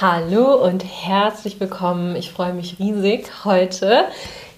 Hallo 0.00 0.56
und 0.56 0.82
herzlich 0.82 1.60
willkommen. 1.60 2.16
Ich 2.16 2.32
freue 2.32 2.52
mich 2.52 2.80
riesig, 2.80 3.30
heute 3.44 4.06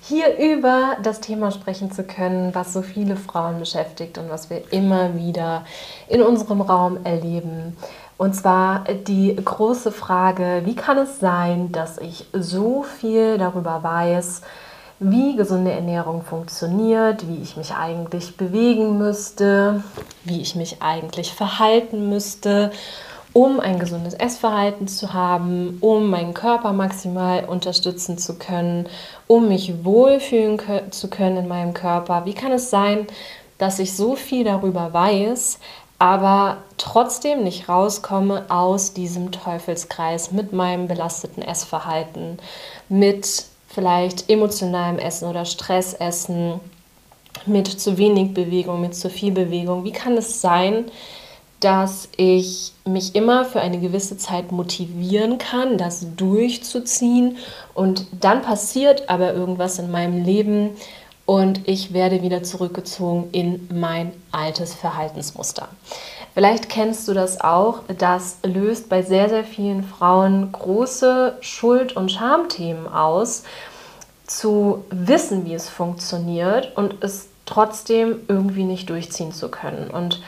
hier 0.01 0.39
über 0.39 0.97
das 1.03 1.21
Thema 1.21 1.51
sprechen 1.51 1.93
zu 1.93 2.05
können, 2.05 2.55
was 2.55 2.73
so 2.73 2.81
viele 2.81 3.17
Frauen 3.17 3.59
beschäftigt 3.59 4.17
und 4.17 4.31
was 4.31 4.49
wir 4.49 4.73
immer 4.73 5.15
wieder 5.15 5.67
in 6.09 6.23
unserem 6.23 6.63
Raum 6.63 7.05
erleben. 7.05 7.77
Und 8.17 8.35
zwar 8.35 8.85
die 9.07 9.37
große 9.37 9.93
Frage, 9.93 10.63
wie 10.65 10.75
kann 10.75 10.97
es 10.97 11.21
sein, 11.21 11.71
dass 11.71 11.99
ich 11.99 12.25
so 12.33 12.83
viel 12.83 13.37
darüber 13.37 13.83
weiß, 13.83 14.41
wie 15.01 15.37
gesunde 15.37 15.73
Ernährung 15.73 16.23
funktioniert, 16.23 17.29
wie 17.29 17.43
ich 17.43 17.59
mich 17.59 17.75
eigentlich 17.75 18.39
bewegen 18.39 18.97
müsste, 18.97 19.85
wie 20.25 20.41
ich 20.41 20.55
mich 20.55 20.81
eigentlich 20.81 21.35
verhalten 21.35 22.09
müsste 22.09 22.71
um 23.37 23.61
ein 23.61 23.79
gesundes 23.79 24.15
Essverhalten 24.15 24.89
zu 24.89 25.13
haben, 25.13 25.77
um 25.83 26.09
meinen 26.09 26.33
Körper 26.33 26.73
maximal 26.73 27.45
unterstützen 27.45 28.17
zu 28.17 28.39
können, 28.39 28.89
um 29.27 29.49
mich 29.49 29.85
wohlfühlen 29.85 30.59
zu 30.91 31.11
können 31.11 31.37
in 31.37 31.47
meinem 31.47 31.75
Körper. 31.75 32.25
Wie 32.25 32.33
kann 32.33 32.53
es 32.53 32.71
sein, 32.71 33.07
dass 33.59 33.79
ich 33.79 33.95
so 33.95 34.17
viel 34.17 34.45
darüber 34.45 34.95
weiß, 34.95 35.59
aber 35.99 36.57
trotzdem 36.79 37.45
nicht 37.45 37.69
rauskomme 37.69 38.47
aus 38.49 38.95
diesem 38.95 39.33
Teufelskreis 39.33 40.33
mit 40.33 40.55
meinem 40.55 40.89
belasteten 40.89 41.43
Essverhalten, 41.43 42.39
mit 42.89 43.45
vielleicht 43.69 44.31
emotionalem 44.31 44.99
Essen 44.99 45.29
oder 45.29 45.45
Stressessen, 45.45 46.59
mit 47.45 47.67
zu 47.69 47.99
wenig 47.99 48.33
Bewegung, 48.33 48.81
mit 48.81 48.95
zu 48.95 49.11
viel 49.11 49.33
Bewegung. 49.33 49.85
Wie 49.85 49.93
kann 49.93 50.17
es 50.17 50.41
sein, 50.41 50.87
dass 50.87 51.26
ich 52.17 52.73
mich 52.85 53.15
immer 53.15 53.45
für 53.45 53.61
eine 53.61 53.81
gewisse 53.81 54.17
Zeit 54.19 54.53
motivieren 54.53 55.39
kann, 55.39 55.79
das 55.79 56.07
durchzuziehen 56.17 57.39
und 57.75 58.07
dann 58.21 58.43
passiert 58.43 59.09
aber 59.09 59.35
irgendwas 59.35 59.79
in 59.79 59.91
meinem 59.91 60.23
Leben 60.23 60.71
und 61.25 61.67
ich 61.67 61.93
werde 61.93 62.23
wieder 62.23 62.43
zurückgezogen 62.43 63.29
in 63.33 63.69
mein 63.75 64.13
altes 64.31 64.75
Verhaltensmuster. 64.75 65.69
Vielleicht 66.35 66.69
kennst 66.69 67.09
du 67.09 67.15
das 67.15 67.41
auch, 67.41 67.81
das 67.99 68.39
löst 68.45 68.89
bei 68.89 69.03
sehr, 69.03 69.29
sehr 69.29 69.45
vielen 69.45 69.83
Frauen 69.83 70.53
große 70.53 71.39
Schuld- 71.41 71.97
und 71.97 72.13
Schamthemen 72.13 72.87
aus, 72.87 73.43
zu 74.27 74.85
wissen, 74.91 75.47
wie 75.47 75.55
es 75.55 75.69
funktioniert 75.69 76.77
und 76.77 77.03
es 77.03 77.29
trotzdem 77.47 78.21
irgendwie 78.29 78.65
nicht 78.65 78.91
durchziehen 78.91 79.33
zu 79.33 79.49
können. 79.49 79.89
Und 79.91 80.21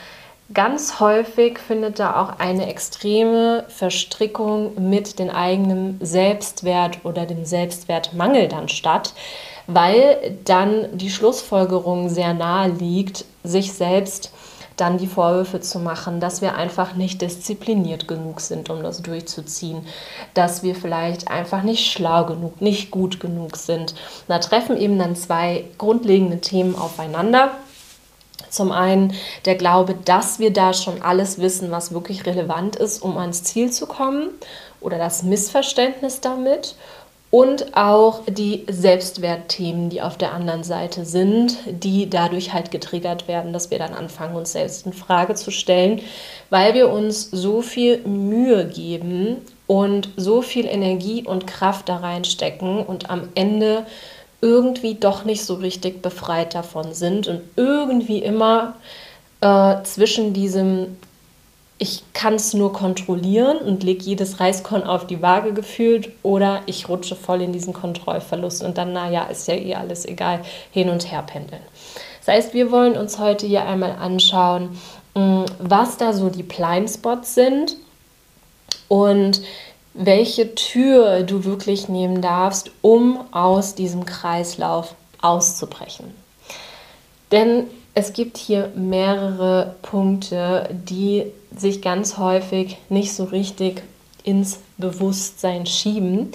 Ganz 0.55 0.99
häufig 0.99 1.59
findet 1.59 1.99
da 1.99 2.23
auch 2.23 2.39
eine 2.39 2.71
extreme 2.71 3.67
Verstrickung 3.69 4.89
mit 4.89 5.19
dem 5.19 5.29
eigenen 5.29 5.99
Selbstwert 6.01 7.05
oder 7.05 7.27
dem 7.27 7.45
Selbstwertmangel 7.45 8.49
dann 8.49 8.71
statt, 8.71 9.13
weil 9.67 10.39
dann 10.47 10.97
die 10.97 11.11
Schlussfolgerung 11.11 12.09
sehr 12.09 12.33
nahe 12.33 12.71
liegt, 12.71 13.27
sich 13.45 13.75
selbst 13.75 14.33
dann 14.79 14.97
die 14.97 15.07
Vorwürfe 15.07 15.61
zu 15.61 15.81
machen, 15.81 16.19
dass 16.19 16.41
wir 16.41 16.55
einfach 16.55 16.95
nicht 16.95 17.21
diszipliniert 17.21 18.09
genug 18.09 18.41
sind, 18.41 18.71
um 18.71 18.83
das 18.83 19.03
durchzuziehen, 19.03 19.85
dass 20.33 20.63
wir 20.63 20.75
vielleicht 20.75 21.31
einfach 21.31 21.63
nicht 21.63 21.93
schlau 21.93 22.25
genug, 22.25 22.63
nicht 22.63 22.91
gut 22.91 23.21
genug 23.21 23.57
sind. 23.57 23.95
Da 24.29 24.39
treffen 24.39 24.79
eben 24.79 24.99
dann 24.99 25.15
zwei 25.15 25.65
grundlegende 25.77 26.41
Themen 26.41 26.75
aufeinander. 26.75 27.51
Zum 28.51 28.73
einen 28.73 29.15
der 29.45 29.57
Glaube, 29.57 29.95
dass 30.05 30.39
wir 30.39 30.53
da 30.53 30.73
schon 30.73 31.03
alles 31.03 31.39
wissen, 31.39 31.71
was 31.71 31.93
wirklich 31.93 32.25
relevant 32.27 32.77
ist, 32.77 33.03
um 33.03 33.19
ans 33.19 33.43
Ziel 33.43 33.71
zu 33.71 33.87
kommen, 33.87 34.31
oder 34.81 34.99
das 34.99 35.23
Missverständnis 35.23 36.21
damit. 36.21 36.77
Und 37.31 37.77
auch 37.77 38.23
die 38.27 38.65
Selbstwertthemen, 38.71 39.91
die 39.91 40.01
auf 40.01 40.17
der 40.17 40.33
anderen 40.33 40.65
Seite 40.65 41.05
sind, 41.05 41.59
die 41.67 42.09
dadurch 42.09 42.55
halt 42.55 42.71
getriggert 42.71 43.29
werden, 43.29 43.53
dass 43.53 43.71
wir 43.71 43.79
dann 43.79 43.93
anfangen, 43.93 44.35
uns 44.35 44.53
selbst 44.53 44.87
in 44.87 44.95
Frage 44.95 45.35
zu 45.35 45.51
stellen, 45.51 46.01
weil 46.49 46.73
wir 46.73 46.91
uns 46.91 47.31
so 47.31 47.61
viel 47.61 47.99
Mühe 47.99 48.67
geben 48.67 49.43
und 49.67 50.09
so 50.17 50.41
viel 50.41 50.65
Energie 50.65 51.23
und 51.23 51.47
Kraft 51.47 51.91
da 51.91 51.99
reinstecken 51.99 52.83
und 52.83 53.11
am 53.11 53.29
Ende 53.35 53.85
irgendwie 54.41 54.95
doch 54.95 55.25
nicht 55.25 55.45
so 55.45 55.55
richtig 55.55 56.03
befreit 56.03 56.55
davon 56.55 56.95
sind 56.95 57.27
und 57.27 57.41
irgendwie 57.57 58.19
immer 58.19 58.75
äh, 59.41 59.83
zwischen 59.83 60.33
diesem 60.33 60.97
ich 61.79 62.03
kann 62.13 62.35
es 62.35 62.55
nur 62.55 62.73
kontrollieren 62.73 63.59
und 63.59 63.85
lege 63.85 64.03
jedes 64.03 64.41
Reiskorn 64.41 64.83
auf 64.83 65.07
die 65.07 65.23
Waage 65.23 65.53
gefühlt 65.53 66.11
oder 66.25 66.63
ich 66.67 66.89
rutsche 66.89 67.15
voll 67.15 67.41
in 67.41 67.53
diesen 67.53 67.73
Kontrollverlust 67.73 68.65
und 68.65 68.77
dann, 68.79 68.93
naja, 68.93 69.25
ist 69.25 69.47
ja 69.47 69.55
eh 69.55 69.77
alles 69.77 70.05
egal, 70.05 70.43
hin 70.73 70.91
und 70.91 71.11
her 71.11 71.23
pendeln. 71.23 71.63
Das 72.25 72.35
heißt, 72.35 72.55
wir 72.55 72.73
wollen 72.73 72.97
uns 72.97 73.19
heute 73.21 73.47
hier 73.47 73.65
einmal 73.65 73.93
anschauen, 73.93 74.77
mm, 75.15 75.45
was 75.61 75.97
da 75.97 76.13
so 76.13 76.31
die 76.31 76.43
Blindspots 76.43 77.37
sind 77.37 77.77
und 78.89 79.41
welche 79.99 80.55
Tür 80.55 81.25
du 81.25 81.45
wirklich 81.45 81.89
nehmen 81.89 82.23
darfst, 82.23 82.71
um 82.83 83.19
aus 83.33 83.75
diesem 83.75 84.07
Kreislauf 84.07 84.95
auszubrechen. 85.21 86.15
Denn 87.33 87.65
es 87.95 88.13
gibt 88.13 88.39
hier 88.39 88.71
mehrere 88.77 89.75
Punkte, 89.83 90.69
die 90.71 91.27
sich 91.55 91.83
ganz 91.83 92.17
häufig 92.17 92.79
nicht 92.89 93.13
so 93.13 93.25
richtig 93.25 93.83
ins 94.23 94.61
Bewusstsein 94.77 95.67
schieben 95.67 96.31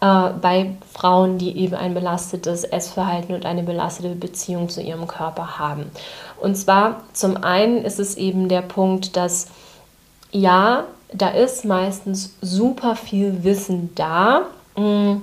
äh, 0.00 0.30
bei 0.42 0.74
Frauen, 0.92 1.38
die 1.38 1.56
eben 1.58 1.76
ein 1.76 1.94
belastetes 1.94 2.64
Essverhalten 2.64 3.36
und 3.36 3.46
eine 3.46 3.62
belastete 3.62 4.16
Beziehung 4.16 4.68
zu 4.68 4.82
ihrem 4.82 5.06
Körper 5.06 5.60
haben. 5.60 5.92
Und 6.40 6.56
zwar 6.56 7.04
zum 7.12 7.36
einen 7.36 7.84
ist 7.84 8.00
es 8.00 8.16
eben 8.16 8.48
der 8.48 8.62
Punkt, 8.62 9.16
dass 9.16 9.46
ja, 10.32 10.86
da 11.12 11.28
ist 11.28 11.64
meistens 11.64 12.34
super 12.40 12.96
viel 12.96 13.44
Wissen 13.44 13.90
da, 13.94 14.46
mm, 14.76 15.16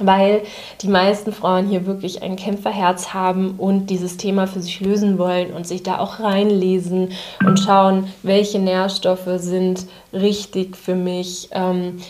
weil 0.00 0.42
die 0.80 0.88
meisten 0.88 1.32
Frauen 1.32 1.66
hier 1.66 1.84
wirklich 1.86 2.22
ein 2.22 2.36
Kämpferherz 2.36 3.12
haben 3.12 3.56
und 3.58 3.88
dieses 3.88 4.16
Thema 4.16 4.46
für 4.46 4.60
sich 4.60 4.80
lösen 4.80 5.18
wollen 5.18 5.52
und 5.52 5.66
sich 5.66 5.82
da 5.82 5.98
auch 5.98 6.20
reinlesen 6.20 7.10
und 7.44 7.60
schauen, 7.60 8.08
welche 8.22 8.58
Nährstoffe 8.58 9.28
sind 9.36 9.86
richtig 10.12 10.76
für 10.76 10.94
mich, 10.94 11.50
ähm, 11.52 12.00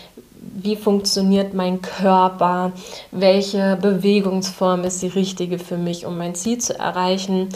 wie 0.54 0.76
funktioniert 0.76 1.52
mein 1.52 1.82
Körper, 1.82 2.72
welche 3.10 3.76
Bewegungsform 3.80 4.84
ist 4.84 5.02
die 5.02 5.08
richtige 5.08 5.58
für 5.58 5.76
mich, 5.76 6.06
um 6.06 6.16
mein 6.16 6.34
Ziel 6.34 6.58
zu 6.58 6.78
erreichen. 6.78 7.48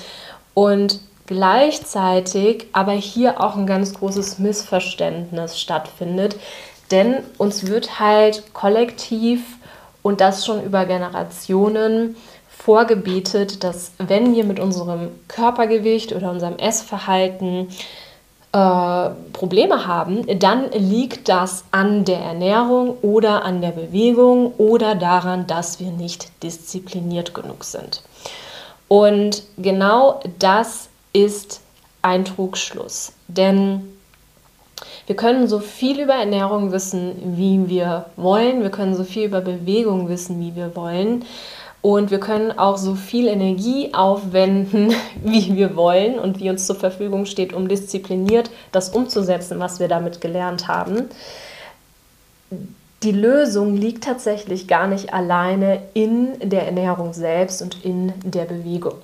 Und 0.53 1.01
gleichzeitig 1.27 2.67
aber 2.73 2.93
hier 2.93 3.41
auch 3.41 3.57
ein 3.57 3.67
ganz 3.67 3.95
großes 3.95 4.39
Missverständnis 4.39 5.61
stattfindet, 5.61 6.37
denn 6.91 7.17
uns 7.39 7.67
wird 7.67 7.99
halt 7.99 8.53
kollektiv 8.53 9.41
und 10.03 10.21
das 10.21 10.45
schon 10.45 10.63
über 10.63 10.85
Generationen 10.85 12.17
vorgebetet, 12.49 13.65
dass 13.65 13.93
wenn 13.99 14.35
wir 14.35 14.45
mit 14.45 14.61
unserem 14.61 15.09
Körpergewicht 15.29 16.13
oder 16.13 16.31
unserem 16.31 16.57
Essverhalten 16.57 17.69
äh, 18.53 19.11
Probleme 19.33 19.87
haben, 19.87 20.25
dann 20.39 20.71
liegt 20.71 21.29
das 21.29 21.65
an 21.73 22.05
der 22.05 22.21
Ernährung 22.21 22.99
oder 23.03 23.45
an 23.45 23.61
der 23.61 23.73
Bewegung 23.73 24.55
oder 24.59 24.95
daran, 24.95 25.47
dass 25.47 25.81
wir 25.81 25.91
nicht 25.91 26.43
diszipliniert 26.43 27.35
genug 27.35 27.65
sind. 27.65 28.03
Und 28.89 29.43
genau 29.59 30.21
das 30.39 30.89
ist 31.15 31.63
ein 32.03 32.27
Trugschluss. 32.27 33.13
Denn 33.29 33.89
wir 35.07 35.17
können 35.17 35.49
so 35.49 35.61
viel 35.61 36.01
über 36.01 36.15
Ernährung 36.15 36.73
wissen, 36.73 37.37
wie 37.37 37.69
wir 37.69 38.07
wollen. 38.17 38.63
Wir 38.63 38.71
können 38.71 38.95
so 38.95 39.05
viel 39.05 39.25
über 39.25 39.41
Bewegung 39.41 40.09
wissen, 40.09 40.41
wie 40.41 40.55
wir 40.55 40.77
wollen. 40.77 41.25
Und 41.81 42.11
wir 42.11 42.21
können 42.21 42.59
auch 42.59 42.79
so 42.79 42.95
viel 42.95 43.29
Energie 43.29 43.93
aufwenden, 43.93 44.95
wie 45.23 45.55
wir 45.55 45.77
wollen 45.77 46.19
und 46.19 46.41
wie 46.41 46.51
uns 46.51 46.67
zur 46.67 46.77
Verfügung 46.77 47.27
steht, 47.27 47.53
um 47.53 47.69
diszipliniert 47.69 48.51
das 48.73 48.91
umzusetzen, 48.91 49.61
was 49.61 49.81
wir 49.81 49.89
damit 49.89 50.21
gelernt 50.21 50.67
haben. 50.69 51.11
Die 53.03 53.13
Lösung 53.13 53.77
liegt 53.77 54.05
tatsächlich 54.05 54.67
gar 54.67 54.87
nicht 54.87 55.13
alleine 55.13 55.83
in 55.93 56.39
der 56.43 56.65
Ernährung 56.65 57.13
selbst 57.13 57.61
und 57.61 57.85
in 57.85 58.15
der 58.25 58.47
Bewegung. 58.47 58.95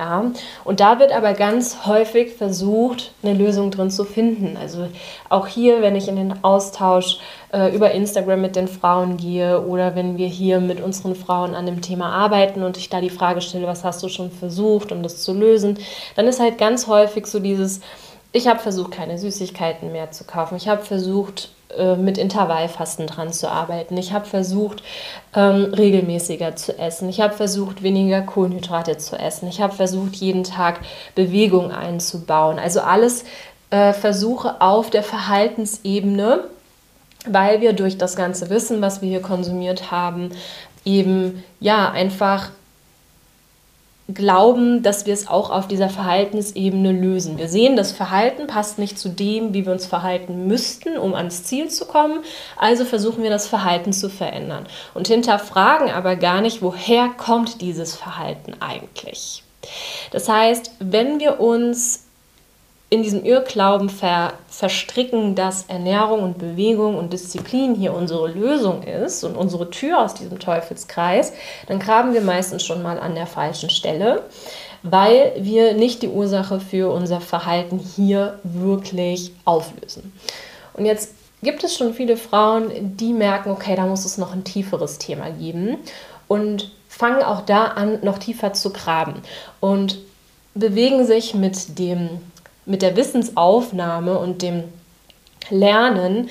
Ja, 0.00 0.32
und 0.64 0.80
da 0.80 0.98
wird 0.98 1.12
aber 1.12 1.34
ganz 1.34 1.84
häufig 1.84 2.32
versucht, 2.32 3.12
eine 3.22 3.34
Lösung 3.34 3.70
drin 3.70 3.90
zu 3.90 4.04
finden. 4.04 4.56
Also 4.56 4.88
auch 5.28 5.46
hier, 5.46 5.82
wenn 5.82 5.94
ich 5.94 6.08
in 6.08 6.16
den 6.16 6.42
Austausch 6.42 7.18
äh, 7.52 7.76
über 7.76 7.90
Instagram 7.90 8.40
mit 8.40 8.56
den 8.56 8.66
Frauen 8.66 9.18
gehe 9.18 9.60
oder 9.60 9.94
wenn 9.96 10.16
wir 10.16 10.26
hier 10.26 10.58
mit 10.58 10.80
unseren 10.80 11.14
Frauen 11.14 11.54
an 11.54 11.66
dem 11.66 11.82
Thema 11.82 12.14
arbeiten 12.14 12.62
und 12.62 12.78
ich 12.78 12.88
da 12.88 13.02
die 13.02 13.10
Frage 13.10 13.42
stelle, 13.42 13.66
was 13.66 13.84
hast 13.84 14.02
du 14.02 14.08
schon 14.08 14.30
versucht, 14.30 14.90
um 14.90 15.02
das 15.02 15.22
zu 15.22 15.34
lösen, 15.34 15.78
dann 16.16 16.26
ist 16.26 16.40
halt 16.40 16.56
ganz 16.56 16.86
häufig 16.86 17.26
so 17.26 17.38
dieses, 17.38 17.82
ich 18.32 18.48
habe 18.48 18.60
versucht, 18.60 18.92
keine 18.92 19.18
Süßigkeiten 19.18 19.92
mehr 19.92 20.12
zu 20.12 20.24
kaufen. 20.24 20.56
Ich 20.56 20.66
habe 20.66 20.80
versucht, 20.80 21.50
äh, 21.76 21.96
mit 21.96 22.18
Intervallfasten 22.18 23.06
dran 23.06 23.32
zu 23.32 23.50
arbeiten. 23.50 23.96
Ich 23.96 24.12
habe 24.12 24.26
versucht, 24.26 24.82
ähm, 25.34 25.72
regelmäßiger 25.74 26.56
zu 26.56 26.78
essen. 26.78 27.08
Ich 27.08 27.20
habe 27.20 27.34
versucht, 27.34 27.82
weniger 27.82 28.22
Kohlenhydrate 28.22 28.98
zu 28.98 29.16
essen. 29.16 29.48
Ich 29.48 29.60
habe 29.60 29.74
versucht, 29.74 30.16
jeden 30.16 30.44
Tag 30.44 30.80
Bewegung 31.14 31.72
einzubauen. 31.72 32.58
Also 32.58 32.80
alles 32.80 33.24
äh, 33.70 33.92
Versuche 33.92 34.60
auf 34.60 34.90
der 34.90 35.02
Verhaltensebene, 35.02 36.44
weil 37.26 37.60
wir 37.60 37.72
durch 37.72 37.98
das 37.98 38.16
ganze 38.16 38.50
Wissen, 38.50 38.80
was 38.82 39.02
wir 39.02 39.08
hier 39.08 39.22
konsumiert 39.22 39.90
haben, 39.90 40.30
eben 40.84 41.44
ja 41.60 41.90
einfach 41.90 42.50
glauben, 44.14 44.82
dass 44.82 45.06
wir 45.06 45.14
es 45.14 45.28
auch 45.28 45.50
auf 45.50 45.68
dieser 45.68 45.88
Verhaltensebene 45.88 46.92
lösen. 46.92 47.38
Wir 47.38 47.48
sehen, 47.48 47.76
das 47.76 47.92
Verhalten 47.92 48.46
passt 48.46 48.78
nicht 48.78 48.98
zu 48.98 49.08
dem, 49.08 49.54
wie 49.54 49.64
wir 49.66 49.72
uns 49.72 49.86
verhalten 49.86 50.46
müssten, 50.46 50.96
um 50.96 51.14
ans 51.14 51.44
Ziel 51.44 51.68
zu 51.68 51.86
kommen. 51.86 52.20
Also 52.56 52.84
versuchen 52.84 53.22
wir 53.22 53.30
das 53.30 53.46
Verhalten 53.46 53.92
zu 53.92 54.08
verändern 54.08 54.66
und 54.94 55.08
hinterfragen 55.08 55.90
aber 55.90 56.16
gar 56.16 56.40
nicht, 56.40 56.62
woher 56.62 57.08
kommt 57.08 57.60
dieses 57.60 57.94
Verhalten 57.94 58.54
eigentlich. 58.60 59.42
Das 60.10 60.28
heißt, 60.28 60.72
wenn 60.78 61.20
wir 61.20 61.40
uns 61.40 62.06
in 62.92 63.04
diesem 63.04 63.24
Irrglauben 63.24 63.88
ver, 63.88 64.34
verstricken, 64.48 65.36
dass 65.36 65.66
Ernährung 65.68 66.24
und 66.24 66.38
Bewegung 66.38 66.98
und 66.98 67.12
Disziplin 67.12 67.76
hier 67.76 67.94
unsere 67.94 68.28
Lösung 68.28 68.82
ist 68.82 69.22
und 69.22 69.36
unsere 69.36 69.70
Tür 69.70 70.02
aus 70.02 70.14
diesem 70.14 70.40
Teufelskreis, 70.40 71.32
dann 71.68 71.78
graben 71.78 72.12
wir 72.12 72.20
meistens 72.20 72.64
schon 72.64 72.82
mal 72.82 72.98
an 72.98 73.14
der 73.14 73.28
falschen 73.28 73.70
Stelle, 73.70 74.24
weil 74.82 75.32
wir 75.38 75.74
nicht 75.74 76.02
die 76.02 76.08
Ursache 76.08 76.58
für 76.58 76.92
unser 76.92 77.20
Verhalten 77.20 77.78
hier 77.78 78.40
wirklich 78.42 79.32
auflösen. 79.44 80.12
Und 80.72 80.84
jetzt 80.84 81.14
gibt 81.42 81.62
es 81.62 81.76
schon 81.76 81.94
viele 81.94 82.16
Frauen, 82.16 82.96
die 82.96 83.12
merken, 83.12 83.52
okay, 83.52 83.76
da 83.76 83.86
muss 83.86 84.04
es 84.04 84.18
noch 84.18 84.32
ein 84.32 84.42
tieferes 84.42 84.98
Thema 84.98 85.30
geben 85.30 85.78
und 86.26 86.72
fangen 86.88 87.22
auch 87.22 87.42
da 87.42 87.66
an, 87.66 88.00
noch 88.02 88.18
tiefer 88.18 88.52
zu 88.52 88.72
graben 88.72 89.22
und 89.60 89.98
bewegen 90.54 91.06
sich 91.06 91.34
mit 91.34 91.78
dem 91.78 92.20
mit 92.66 92.82
der 92.82 92.96
Wissensaufnahme 92.96 94.18
und 94.18 94.42
dem 94.42 94.64
Lernen 95.50 96.28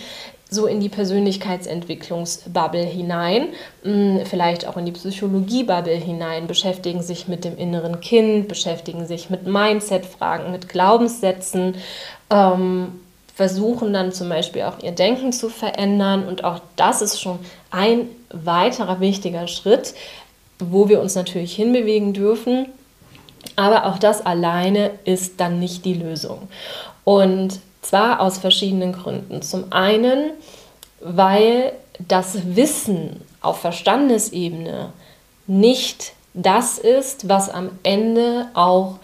so 0.50 0.66
in 0.66 0.80
die 0.80 0.90
Persönlichkeitsentwicklungsbubble 0.90 2.84
hinein, 2.84 3.50
hm, 3.84 4.22
vielleicht 4.26 4.68
auch 4.68 4.78
in 4.78 4.86
die 4.86 4.92
Psychologiebubble 4.92 5.94
hinein, 5.94 6.48
beschäftigen 6.48 7.04
sich 7.04 7.28
mit 7.28 7.46
dem 7.46 7.56
inneren 7.58 8.02
Kind, 8.02 8.48
beschäftigen 8.48 9.06
sich 9.06 9.30
mit 9.30 9.46
Mindset-Fragen, 9.46 10.52
mit 10.52 10.68
Glaubenssätzen, 10.68 11.76
ähm, 12.32 13.00
versuchen 13.36 13.94
dann 13.94 14.12
zum 14.12 14.28
Beispiel 14.28 14.64
auch 14.64 14.82
ihr 14.82 14.92
Denken 14.92 15.32
zu 15.32 15.50
verändern. 15.50 16.28
Und 16.28 16.44
auch 16.44 16.62
das 16.75 17.02
ist 17.02 17.22
schon 17.22 17.40
ein 17.70 18.10
weiterer 18.34 19.00
wichtiger 19.00 19.48
Schritt, 19.48 19.94
wo 20.58 20.90
wir 20.90 21.00
uns 21.00 21.16
natürlich 21.16 21.56
hinbewegen 21.56 22.14
dürfen 22.14 22.66
aber 23.60 23.88
auch 23.88 24.00
das 24.00 24.26
alleine 24.26 24.92
ist 25.04 25.42
dann 25.42 25.60
nicht 25.60 25.84
die 25.84 25.94
Lösung. 25.94 26.48
Und 27.04 27.60
zwar 27.82 28.22
aus 28.22 28.38
verschiedenen 28.38 28.94
Gründen. 28.94 29.42
Zum 29.42 29.74
einen, 29.74 30.32
weil 31.02 31.74
das 32.08 32.56
Wissen 32.56 33.20
auf 33.42 33.60
Verstandesebene 33.60 34.94
nicht 35.46 36.14
das 36.34 36.78
ist, 36.78 37.28
was 37.28 37.50
am 37.50 37.72
Ende 37.84 38.48
auch 38.54 38.96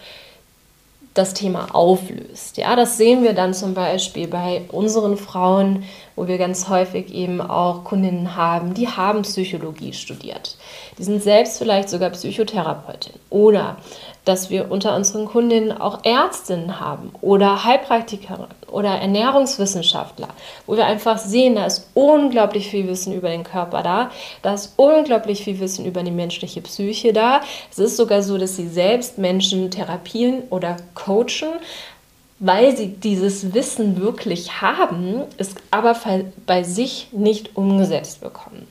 das 1.12 1.34
Thema 1.34 1.74
auflöst. 1.74 2.56
Ja, 2.56 2.76
das 2.76 2.96
sehen 2.96 3.22
wir 3.24 3.34
dann 3.34 3.52
zum 3.52 3.74
Beispiel 3.74 4.26
bei 4.26 4.62
unseren 4.68 5.18
Frauen, 5.18 5.84
wo 6.16 6.26
wir 6.26 6.38
ganz 6.38 6.68
häufig 6.68 7.14
eben 7.14 7.40
auch 7.40 7.84
Kundinnen 7.84 8.34
haben, 8.34 8.74
die 8.74 8.88
haben 8.88 9.22
Psychologie 9.22 9.92
studiert. 9.92 10.56
Die 10.98 11.04
sind 11.04 11.22
selbst 11.22 11.58
vielleicht 11.58 11.90
sogar 11.90 12.10
Psychotherapeutin 12.10 13.12
oder 13.30 13.76
dass 14.24 14.50
wir 14.50 14.72
unter 14.72 14.96
unseren 14.96 15.26
Kundinnen 15.26 15.72
auch 15.72 16.04
Ärztinnen 16.04 16.80
haben 16.80 17.12
oder 17.20 17.64
Heilpraktikerinnen 17.64 18.48
oder 18.66 18.90
Ernährungswissenschaftler, 18.90 20.28
wo 20.66 20.76
wir 20.76 20.84
einfach 20.84 21.18
sehen, 21.18 21.54
da 21.54 21.66
ist 21.66 21.88
unglaublich 21.94 22.68
viel 22.68 22.88
Wissen 22.88 23.14
über 23.14 23.28
den 23.28 23.44
Körper 23.44 23.82
da, 23.82 24.10
da 24.42 24.54
ist 24.54 24.74
unglaublich 24.76 25.44
viel 25.44 25.60
Wissen 25.60 25.86
über 25.86 26.02
die 26.02 26.10
menschliche 26.10 26.60
Psyche 26.60 27.12
da. 27.12 27.40
Es 27.70 27.78
ist 27.78 27.96
sogar 27.96 28.22
so, 28.22 28.36
dass 28.36 28.56
sie 28.56 28.68
selbst 28.68 29.16
Menschen 29.18 29.70
therapieren 29.70 30.42
oder 30.50 30.76
coachen, 30.94 31.60
weil 32.38 32.76
sie 32.76 32.88
dieses 32.88 33.54
Wissen 33.54 34.00
wirklich 34.00 34.60
haben, 34.60 35.22
es 35.38 35.54
aber 35.70 35.96
bei 36.46 36.62
sich 36.62 37.08
nicht 37.12 37.56
umgesetzt 37.56 38.20
bekommen. 38.20 38.66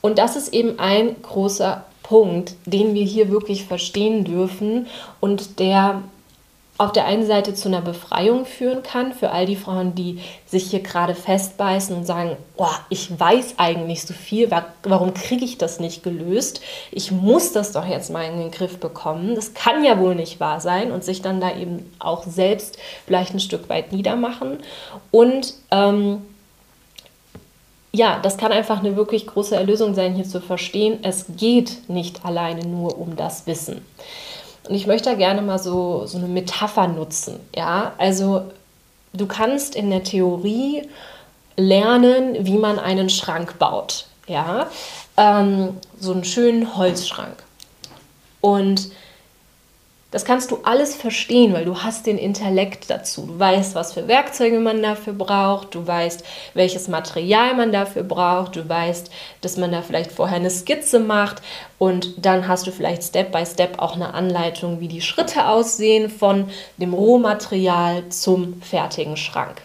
Und 0.00 0.18
das 0.18 0.36
ist 0.36 0.54
eben 0.54 0.78
ein 0.78 1.16
großer 1.22 1.84
Punkt, 2.02 2.54
den 2.64 2.94
wir 2.94 3.04
hier 3.04 3.30
wirklich 3.30 3.64
verstehen 3.64 4.24
dürfen 4.24 4.86
und 5.20 5.58
der 5.58 6.02
auf 6.80 6.92
der 6.92 7.04
einen 7.04 7.26
Seite 7.26 7.52
zu 7.52 7.68
einer 7.68 7.82
Befreiung 7.82 8.46
führen 8.46 8.82
kann 8.82 9.12
für 9.12 9.32
all 9.32 9.44
die 9.44 9.54
Frauen, 9.54 9.94
die 9.94 10.18
sich 10.46 10.70
hier 10.70 10.80
gerade 10.80 11.14
festbeißen 11.14 11.94
und 11.94 12.06
sagen, 12.06 12.38
oh, 12.56 12.64
ich 12.88 13.20
weiß 13.20 13.56
eigentlich 13.58 14.06
so 14.06 14.14
viel, 14.14 14.50
warum 14.84 15.12
kriege 15.12 15.44
ich 15.44 15.58
das 15.58 15.78
nicht 15.78 16.02
gelöst? 16.02 16.62
Ich 16.90 17.10
muss 17.10 17.52
das 17.52 17.72
doch 17.72 17.86
jetzt 17.86 18.10
mal 18.10 18.22
in 18.22 18.38
den 18.38 18.50
Griff 18.50 18.78
bekommen. 18.80 19.34
Das 19.34 19.52
kann 19.52 19.84
ja 19.84 19.98
wohl 19.98 20.14
nicht 20.14 20.40
wahr 20.40 20.62
sein 20.62 20.90
und 20.90 21.04
sich 21.04 21.20
dann 21.20 21.38
da 21.38 21.54
eben 21.54 21.92
auch 21.98 22.24
selbst 22.24 22.78
vielleicht 23.04 23.34
ein 23.34 23.40
Stück 23.40 23.68
weit 23.68 23.92
niedermachen. 23.92 24.56
Und 25.10 25.52
ähm, 25.70 26.22
ja, 27.92 28.20
das 28.22 28.38
kann 28.38 28.52
einfach 28.52 28.78
eine 28.78 28.96
wirklich 28.96 29.26
große 29.26 29.54
Erlösung 29.54 29.94
sein, 29.94 30.14
hier 30.14 30.24
zu 30.24 30.40
verstehen, 30.40 31.00
es 31.02 31.26
geht 31.36 31.90
nicht 31.90 32.24
alleine 32.24 32.66
nur 32.66 32.98
um 32.98 33.16
das 33.16 33.46
Wissen. 33.46 33.84
Und 34.68 34.74
ich 34.74 34.86
möchte 34.86 35.10
da 35.10 35.16
gerne 35.16 35.42
mal 35.42 35.58
so, 35.58 36.06
so 36.06 36.18
eine 36.18 36.28
Metapher 36.28 36.88
nutzen. 36.88 37.40
Ja, 37.54 37.92
also 37.98 38.42
du 39.12 39.26
kannst 39.26 39.74
in 39.74 39.90
der 39.90 40.04
Theorie 40.04 40.88
lernen, 41.56 42.46
wie 42.46 42.58
man 42.58 42.78
einen 42.78 43.10
Schrank 43.10 43.58
baut. 43.58 44.06
Ja, 44.26 44.68
ähm, 45.16 45.76
so 45.98 46.12
einen 46.12 46.24
schönen 46.24 46.76
Holzschrank. 46.76 47.42
Und 48.40 48.90
das 50.10 50.24
kannst 50.24 50.50
du 50.50 50.58
alles 50.64 50.96
verstehen, 50.96 51.52
weil 51.52 51.64
du 51.64 51.82
hast 51.82 52.06
den 52.06 52.18
Intellekt 52.18 52.90
dazu. 52.90 53.26
Du 53.26 53.38
weißt, 53.38 53.74
was 53.74 53.92
für 53.92 54.08
Werkzeuge 54.08 54.58
man 54.58 54.82
dafür 54.82 55.12
braucht, 55.12 55.74
du 55.74 55.86
weißt, 55.86 56.24
welches 56.54 56.88
Material 56.88 57.54
man 57.54 57.70
dafür 57.70 58.02
braucht, 58.02 58.56
du 58.56 58.68
weißt, 58.68 59.10
dass 59.40 59.56
man 59.56 59.70
da 59.70 59.82
vielleicht 59.82 60.10
vorher 60.10 60.36
eine 60.36 60.50
Skizze 60.50 60.98
macht 60.98 61.42
und 61.78 62.26
dann 62.26 62.48
hast 62.48 62.66
du 62.66 62.72
vielleicht 62.72 63.04
Step 63.04 63.30
by 63.30 63.46
Step 63.46 63.78
auch 63.78 63.94
eine 63.94 64.14
Anleitung, 64.14 64.80
wie 64.80 64.88
die 64.88 65.00
Schritte 65.00 65.46
aussehen 65.46 66.10
von 66.10 66.50
dem 66.76 66.92
Rohmaterial 66.92 68.08
zum 68.08 68.60
fertigen 68.62 69.16
Schrank. 69.16 69.62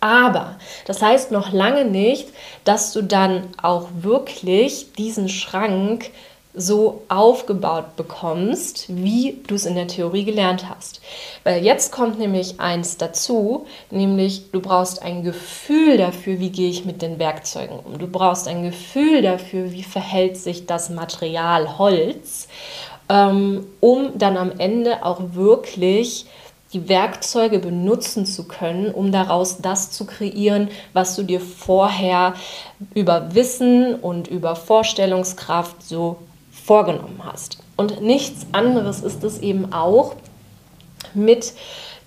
Aber 0.00 0.56
das 0.86 1.00
heißt 1.00 1.30
noch 1.30 1.52
lange 1.52 1.84
nicht, 1.84 2.28
dass 2.64 2.92
du 2.92 3.02
dann 3.02 3.44
auch 3.62 3.86
wirklich 4.00 4.94
diesen 4.94 5.28
Schrank 5.28 6.10
so 6.54 7.02
aufgebaut 7.08 7.96
bekommst, 7.96 8.84
wie 8.88 9.40
du 9.46 9.54
es 9.54 9.64
in 9.64 9.74
der 9.74 9.86
Theorie 9.86 10.24
gelernt 10.24 10.68
hast. 10.68 11.00
Weil 11.44 11.64
jetzt 11.64 11.92
kommt 11.92 12.18
nämlich 12.18 12.60
eins 12.60 12.98
dazu, 12.98 13.66
nämlich 13.90 14.50
du 14.50 14.60
brauchst 14.60 15.02
ein 15.02 15.22
Gefühl 15.22 15.96
dafür, 15.96 16.40
wie 16.40 16.50
gehe 16.50 16.68
ich 16.68 16.84
mit 16.84 17.00
den 17.00 17.18
Werkzeugen 17.18 17.78
um. 17.78 17.98
Du 17.98 18.06
brauchst 18.06 18.48
ein 18.48 18.62
Gefühl 18.62 19.22
dafür, 19.22 19.72
wie 19.72 19.82
verhält 19.82 20.36
sich 20.36 20.66
das 20.66 20.90
Material 20.90 21.78
Holz, 21.78 22.48
ähm, 23.08 23.66
um 23.80 24.18
dann 24.18 24.36
am 24.36 24.52
Ende 24.58 25.06
auch 25.06 25.20
wirklich 25.32 26.26
die 26.74 26.88
Werkzeuge 26.88 27.58
benutzen 27.58 28.24
zu 28.24 28.48
können, 28.48 28.90
um 28.92 29.12
daraus 29.12 29.58
das 29.58 29.90
zu 29.90 30.06
kreieren, 30.06 30.68
was 30.92 31.16
du 31.16 31.22
dir 31.22 31.40
vorher 31.40 32.34
über 32.94 33.34
Wissen 33.34 33.94
und 33.94 34.28
über 34.28 34.56
Vorstellungskraft 34.56 35.82
so 35.82 36.16
vorgenommen 36.64 37.20
hast. 37.24 37.58
Und 37.76 38.02
nichts 38.02 38.46
anderes 38.52 39.00
ist 39.00 39.24
es 39.24 39.38
eben 39.38 39.72
auch 39.72 40.14
mit 41.14 41.52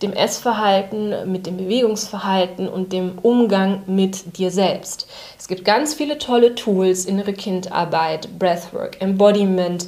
dem 0.02 0.14
Essverhalten, 0.14 1.32
mit 1.32 1.46
dem 1.46 1.58
Bewegungsverhalten 1.58 2.68
und 2.68 2.92
dem 2.92 3.18
Umgang 3.22 3.84
mit 3.88 4.38
dir 4.38 4.52
selbst. 4.52 5.08
Es 5.38 5.48
gibt 5.48 5.64
ganz 5.64 5.94
viele 5.94 6.18
tolle 6.18 6.56
Tools, 6.56 7.06
innere 7.06 7.34
Kindarbeit, 7.34 8.28
Breathwork, 8.38 9.02
Embodiment, 9.02 9.88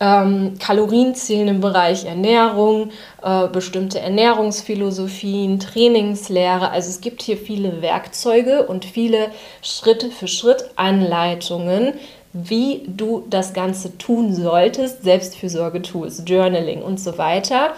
ähm, 0.00 0.54
Kalorienzählen 0.60 1.48
im 1.48 1.60
Bereich 1.60 2.04
Ernährung, 2.04 2.90
äh, 3.22 3.48
bestimmte 3.48 3.98
Ernährungsphilosophien, 3.98 5.58
Trainingslehre. 5.58 6.70
Also 6.70 6.90
es 6.90 7.00
gibt 7.00 7.22
hier 7.22 7.36
viele 7.36 7.82
Werkzeuge 7.82 8.66
und 8.66 8.84
viele 8.84 9.30
Schritt 9.60 10.04
für 10.04 10.28
Schritt 10.28 10.70
Anleitungen, 10.76 11.94
wie 12.32 12.82
du 12.86 13.24
das 13.30 13.52
Ganze 13.52 13.96
tun 13.98 14.34
solltest, 14.34 15.02
Selbstfürsorge-Tools, 15.02 16.24
Journaling 16.26 16.82
und 16.82 17.00
so 17.00 17.18
weiter, 17.18 17.74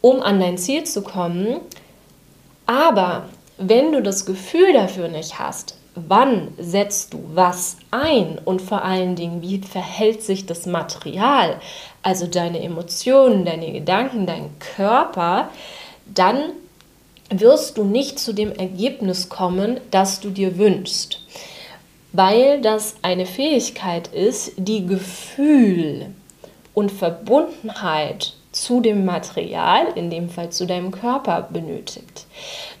um 0.00 0.22
an 0.22 0.40
dein 0.40 0.58
Ziel 0.58 0.84
zu 0.84 1.02
kommen. 1.02 1.60
Aber 2.66 3.24
wenn 3.58 3.92
du 3.92 4.02
das 4.02 4.24
Gefühl 4.24 4.72
dafür 4.72 5.08
nicht 5.08 5.38
hast, 5.38 5.76
wann 5.94 6.48
setzt 6.58 7.12
du 7.12 7.22
was 7.34 7.76
ein 7.90 8.40
und 8.44 8.62
vor 8.62 8.82
allen 8.82 9.14
Dingen, 9.14 9.42
wie 9.42 9.58
verhält 9.58 10.22
sich 10.22 10.46
das 10.46 10.66
Material, 10.66 11.60
also 12.02 12.26
deine 12.26 12.62
Emotionen, 12.62 13.44
deine 13.44 13.72
Gedanken, 13.72 14.26
dein 14.26 14.50
Körper, 14.58 15.50
dann 16.06 16.52
wirst 17.30 17.78
du 17.78 17.84
nicht 17.84 18.18
zu 18.18 18.32
dem 18.32 18.52
Ergebnis 18.52 19.28
kommen, 19.28 19.80
das 19.90 20.20
du 20.20 20.30
dir 20.30 20.58
wünschst. 20.58 21.20
Weil 22.12 22.60
das 22.60 22.96
eine 23.02 23.26
Fähigkeit 23.26 24.08
ist, 24.08 24.52
die 24.56 24.86
Gefühl 24.86 26.06
und 26.74 26.92
Verbundenheit 26.92 28.34
zu 28.52 28.80
dem 28.80 29.04
Material, 29.06 29.86
in 29.94 30.10
dem 30.10 30.28
Fall 30.28 30.50
zu 30.50 30.66
deinem 30.66 30.90
Körper, 30.90 31.48
benötigt. 31.50 32.26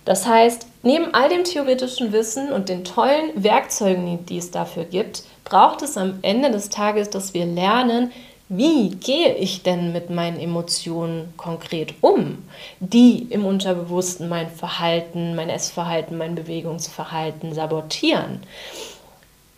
Das 0.04 0.26
heißt, 0.26 0.66
neben 0.82 1.14
all 1.14 1.28
dem 1.28 1.44
theoretischen 1.44 2.12
Wissen 2.12 2.52
und 2.52 2.68
den 2.68 2.84
tollen 2.84 3.30
Werkzeugen, 3.34 4.24
die 4.26 4.38
es 4.38 4.50
dafür 4.50 4.84
gibt, 4.84 5.22
braucht 5.44 5.82
es 5.82 5.96
am 5.96 6.18
Ende 6.22 6.50
des 6.50 6.68
Tages, 6.68 7.08
dass 7.10 7.34
wir 7.34 7.46
lernen, 7.46 8.12
wie 8.48 8.90
gehe 8.90 9.34
ich 9.36 9.62
denn 9.62 9.92
mit 9.92 10.10
meinen 10.10 10.38
Emotionen 10.38 11.32
konkret 11.38 11.94
um, 12.02 12.44
die 12.80 13.26
im 13.30 13.46
Unterbewussten 13.46 14.28
mein 14.28 14.50
Verhalten, 14.50 15.34
mein 15.34 15.48
Essverhalten, 15.48 16.18
mein 16.18 16.34
Bewegungsverhalten 16.34 17.54
sabotieren. 17.54 18.40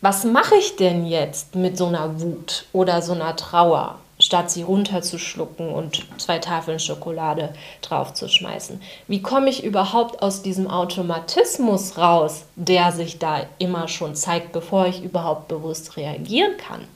Was 0.05 0.23
mache 0.23 0.53
ich 0.59 0.75
denn 0.75 1.07
jetzt 1.07 1.55
mit 1.55 1.79
so 1.79 1.87
einer 1.87 2.21
Wut 2.21 2.65
oder 2.73 3.01
so 3.01 3.13
einer 3.13 3.35
Trauer? 3.35 3.97
statt 4.19 4.51
sie 4.51 4.61
runterzuschlucken 4.61 5.67
und 5.67 6.05
zwei 6.21 6.37
Tafeln 6.37 6.79
Schokolade 6.79 7.53
draufzuschmeißen? 7.81 8.81
Wie 9.07 9.23
komme 9.23 9.49
ich 9.49 9.63
überhaupt 9.63 10.21
aus 10.21 10.43
diesem 10.43 10.69
Automatismus 10.69 11.97
raus, 11.97 12.43
der 12.55 12.91
sich 12.91 13.17
da 13.17 13.41
immer 13.57 13.87
schon 13.87 14.15
zeigt, 14.15 14.51
bevor 14.51 14.85
ich 14.85 15.03
überhaupt 15.03 15.47
bewusst 15.47 15.97
reagieren 15.97 16.55
kann? 16.57 16.87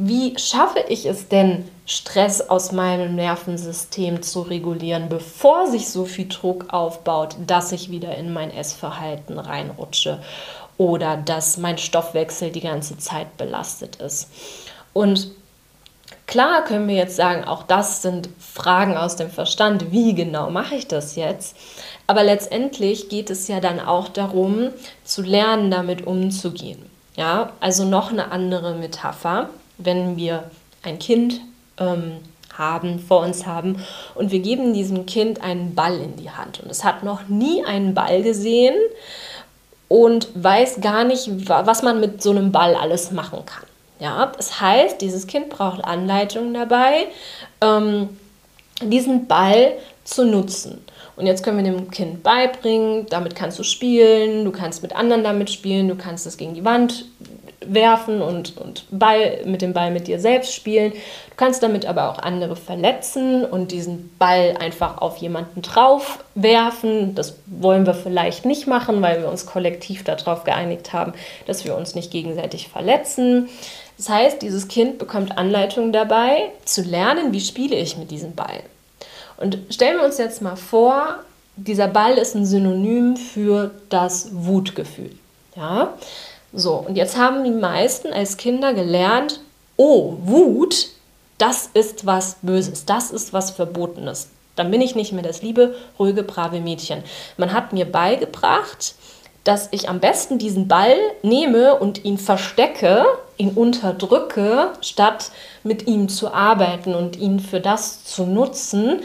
Wie 0.00 0.38
schaffe 0.38 0.78
ich 0.88 1.06
es 1.06 1.28
denn, 1.28 1.68
Stress 1.84 2.40
aus 2.40 2.70
meinem 2.70 3.16
Nervensystem 3.16 4.22
zu 4.22 4.42
regulieren, 4.42 5.08
bevor 5.08 5.66
sich 5.66 5.88
so 5.88 6.04
viel 6.04 6.28
Druck 6.28 6.72
aufbaut, 6.72 7.34
dass 7.46 7.72
ich 7.72 7.90
wieder 7.90 8.14
in 8.16 8.32
mein 8.32 8.50
Essverhalten 8.50 9.38
reinrutsche 9.38 10.20
oder 10.78 11.18
dass 11.18 11.58
mein 11.58 11.76
Stoffwechsel 11.76 12.50
die 12.50 12.60
ganze 12.60 12.96
Zeit 12.96 13.36
belastet 13.36 13.96
ist? 13.96 14.30
Und 14.94 15.32
Klar 16.28 16.62
können 16.64 16.86
wir 16.88 16.94
jetzt 16.94 17.16
sagen, 17.16 17.44
auch 17.44 17.62
das 17.62 18.02
sind 18.02 18.28
Fragen 18.38 18.98
aus 18.98 19.16
dem 19.16 19.30
Verstand, 19.30 19.92
wie 19.92 20.14
genau 20.14 20.50
mache 20.50 20.74
ich 20.74 20.86
das 20.86 21.16
jetzt? 21.16 21.56
Aber 22.06 22.22
letztendlich 22.22 23.08
geht 23.08 23.30
es 23.30 23.48
ja 23.48 23.60
dann 23.60 23.80
auch 23.80 24.08
darum, 24.08 24.68
zu 25.04 25.22
lernen, 25.22 25.70
damit 25.70 26.06
umzugehen. 26.06 26.84
Ja, 27.16 27.52
also 27.60 27.84
noch 27.84 28.12
eine 28.12 28.30
andere 28.30 28.74
Metapher, 28.74 29.48
wenn 29.78 30.18
wir 30.18 30.50
ein 30.82 30.98
Kind 30.98 31.40
ähm, 31.78 32.18
haben, 32.52 32.98
vor 32.98 33.22
uns 33.22 33.46
haben 33.46 33.82
und 34.14 34.30
wir 34.30 34.40
geben 34.40 34.74
diesem 34.74 35.06
Kind 35.06 35.42
einen 35.42 35.74
Ball 35.74 35.98
in 35.98 36.16
die 36.16 36.30
Hand 36.30 36.60
und 36.60 36.70
es 36.70 36.84
hat 36.84 37.04
noch 37.04 37.28
nie 37.28 37.64
einen 37.64 37.94
Ball 37.94 38.22
gesehen 38.22 38.74
und 39.88 40.28
weiß 40.34 40.80
gar 40.80 41.04
nicht, 41.04 41.48
was 41.48 41.82
man 41.82 42.00
mit 42.00 42.22
so 42.22 42.30
einem 42.30 42.52
Ball 42.52 42.74
alles 42.74 43.10
machen 43.10 43.44
kann. 43.46 43.64
Ja, 44.00 44.32
das 44.36 44.60
heißt, 44.60 45.00
dieses 45.00 45.26
Kind 45.26 45.48
braucht 45.48 45.84
Anleitung 45.84 46.54
dabei, 46.54 47.06
ähm, 47.60 48.10
diesen 48.80 49.26
Ball 49.26 49.72
zu 50.04 50.24
nutzen. 50.24 50.84
Und 51.16 51.26
jetzt 51.26 51.42
können 51.42 51.56
wir 51.56 51.64
dem 51.64 51.90
Kind 51.90 52.22
beibringen, 52.22 53.06
damit 53.10 53.34
kannst 53.34 53.58
du 53.58 53.64
spielen, 53.64 54.44
du 54.44 54.52
kannst 54.52 54.82
mit 54.82 54.94
anderen 54.94 55.24
damit 55.24 55.50
spielen, 55.50 55.88
du 55.88 55.96
kannst 55.96 56.26
es 56.26 56.36
gegen 56.36 56.54
die 56.54 56.64
Wand 56.64 57.06
werfen 57.72 58.22
und, 58.22 58.56
und 58.56 58.84
Ball, 58.90 59.40
mit 59.44 59.62
dem 59.62 59.72
Ball 59.72 59.90
mit 59.90 60.06
dir 60.06 60.20
selbst 60.20 60.54
spielen. 60.54 60.92
Du 60.92 61.36
kannst 61.36 61.62
damit 61.62 61.86
aber 61.86 62.10
auch 62.10 62.18
andere 62.18 62.56
verletzen 62.56 63.44
und 63.44 63.72
diesen 63.72 64.10
Ball 64.18 64.56
einfach 64.58 64.98
auf 64.98 65.18
jemanden 65.18 65.62
drauf 65.62 66.24
werfen. 66.34 67.14
Das 67.14 67.36
wollen 67.46 67.86
wir 67.86 67.94
vielleicht 67.94 68.44
nicht 68.44 68.66
machen, 68.66 69.02
weil 69.02 69.20
wir 69.20 69.28
uns 69.28 69.46
kollektiv 69.46 70.04
darauf 70.04 70.44
geeinigt 70.44 70.92
haben, 70.92 71.12
dass 71.46 71.64
wir 71.64 71.76
uns 71.76 71.94
nicht 71.94 72.10
gegenseitig 72.10 72.68
verletzen. 72.68 73.48
Das 73.96 74.08
heißt, 74.08 74.42
dieses 74.42 74.68
Kind 74.68 74.98
bekommt 74.98 75.36
Anleitung 75.38 75.92
dabei, 75.92 76.50
zu 76.64 76.82
lernen, 76.82 77.32
wie 77.32 77.40
spiele 77.40 77.76
ich 77.76 77.96
mit 77.96 78.10
diesem 78.10 78.34
Ball. 78.34 78.62
Und 79.36 79.58
stellen 79.70 79.98
wir 79.98 80.04
uns 80.04 80.18
jetzt 80.18 80.40
mal 80.40 80.56
vor, 80.56 81.16
dieser 81.56 81.88
Ball 81.88 82.16
ist 82.18 82.34
ein 82.34 82.46
Synonym 82.46 83.16
für 83.16 83.72
das 83.88 84.28
Wutgefühl. 84.32 85.10
Ja? 85.56 85.94
So, 86.52 86.74
und 86.74 86.96
jetzt 86.96 87.16
haben 87.16 87.44
die 87.44 87.50
meisten 87.50 88.12
als 88.12 88.36
Kinder 88.36 88.72
gelernt, 88.72 89.40
oh, 89.76 90.14
Wut, 90.22 90.88
das 91.36 91.70
ist 91.74 92.06
was 92.06 92.36
Böses, 92.42 92.84
das 92.84 93.10
ist 93.10 93.32
was 93.32 93.50
Verbotenes. 93.50 94.28
Dann 94.56 94.70
bin 94.70 94.80
ich 94.80 94.96
nicht 94.96 95.12
mehr 95.12 95.22
das 95.22 95.42
liebe, 95.42 95.76
ruhige, 95.98 96.24
brave 96.24 96.60
Mädchen. 96.60 97.04
Man 97.36 97.52
hat 97.52 97.72
mir 97.72 97.84
beigebracht, 97.84 98.94
dass 99.44 99.68
ich 99.70 99.88
am 99.88 100.00
besten 100.00 100.38
diesen 100.38 100.68
Ball 100.68 100.96
nehme 101.22 101.76
und 101.76 102.04
ihn 102.04 102.18
verstecke, 102.18 103.06
ihn 103.36 103.50
unterdrücke, 103.50 104.72
statt 104.80 105.30
mit 105.62 105.86
ihm 105.86 106.08
zu 106.08 106.32
arbeiten 106.32 106.94
und 106.94 107.16
ihn 107.16 107.38
für 107.40 107.60
das 107.60 108.04
zu 108.04 108.24
nutzen, 108.24 109.00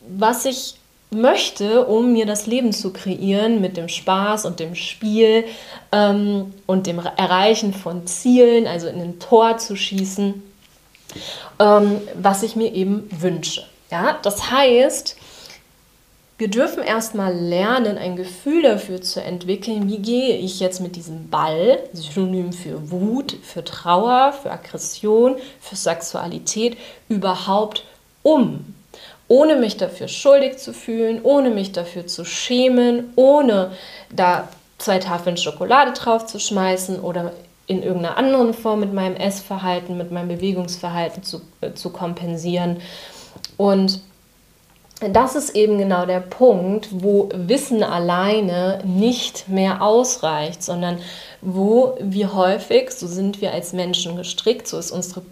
was 0.00 0.44
ich 0.44 0.76
möchte, 1.14 1.86
um 1.86 2.12
mir 2.12 2.26
das 2.26 2.46
Leben 2.46 2.72
zu 2.72 2.92
kreieren 2.92 3.60
mit 3.60 3.76
dem 3.76 3.88
Spaß 3.88 4.44
und 4.44 4.60
dem 4.60 4.74
Spiel 4.74 5.44
ähm, 5.92 6.52
und 6.66 6.86
dem 6.86 6.98
Erreichen 6.98 7.72
von 7.72 8.06
Zielen, 8.06 8.66
also 8.66 8.88
in 8.88 9.00
ein 9.00 9.18
Tor 9.18 9.58
zu 9.58 9.76
schießen, 9.76 10.42
ähm, 11.60 12.00
was 12.14 12.42
ich 12.42 12.56
mir 12.56 12.72
eben 12.72 13.08
wünsche. 13.20 13.64
Ja, 13.90 14.18
das 14.22 14.50
heißt, 14.50 15.16
wir 16.36 16.48
dürfen 16.48 16.82
erstmal 16.82 17.32
lernen, 17.32 17.96
ein 17.96 18.16
Gefühl 18.16 18.62
dafür 18.62 19.00
zu 19.00 19.22
entwickeln, 19.22 19.88
wie 19.88 19.98
gehe 19.98 20.36
ich 20.36 20.58
jetzt 20.58 20.80
mit 20.80 20.96
diesem 20.96 21.30
Ball, 21.30 21.78
Synonym 21.92 22.52
für 22.52 22.90
Wut, 22.90 23.36
für 23.42 23.62
Trauer, 23.62 24.32
für 24.32 24.50
Aggression, 24.50 25.36
für 25.60 25.76
Sexualität, 25.76 26.76
überhaupt 27.08 27.84
um. 28.24 28.73
Ohne 29.34 29.56
mich 29.56 29.76
dafür 29.76 30.06
schuldig 30.06 30.58
zu 30.58 30.72
fühlen, 30.72 31.18
ohne 31.24 31.50
mich 31.50 31.72
dafür 31.72 32.06
zu 32.06 32.24
schämen, 32.24 33.12
ohne 33.16 33.72
da 34.14 34.48
zwei 34.78 35.00
Tafeln 35.00 35.36
Schokolade 35.36 35.90
drauf 35.90 36.26
zu 36.26 36.38
schmeißen 36.38 37.00
oder 37.00 37.32
in 37.66 37.82
irgendeiner 37.82 38.16
anderen 38.16 38.54
Form 38.54 38.78
mit 38.78 38.92
meinem 38.92 39.16
Essverhalten, 39.16 39.98
mit 39.98 40.12
meinem 40.12 40.28
Bewegungsverhalten 40.28 41.24
zu, 41.24 41.40
äh, 41.62 41.72
zu 41.72 41.90
kompensieren. 41.90 42.76
Und 43.56 44.00
das 45.00 45.34
ist 45.34 45.56
eben 45.56 45.78
genau 45.78 46.06
der 46.06 46.20
Punkt, 46.20 46.86
wo 46.92 47.28
Wissen 47.34 47.82
alleine 47.82 48.82
nicht 48.84 49.48
mehr 49.48 49.82
ausreicht, 49.82 50.62
sondern 50.62 50.98
wo 51.40 51.98
wir 52.00 52.34
häufig, 52.34 52.92
so 52.92 53.08
sind 53.08 53.40
wir 53.40 53.52
als 53.52 53.72
Menschen 53.72 54.14
gestrickt, 54.14 54.68
so 54.68 54.78
ist 54.78 54.92
unsere 54.92 55.22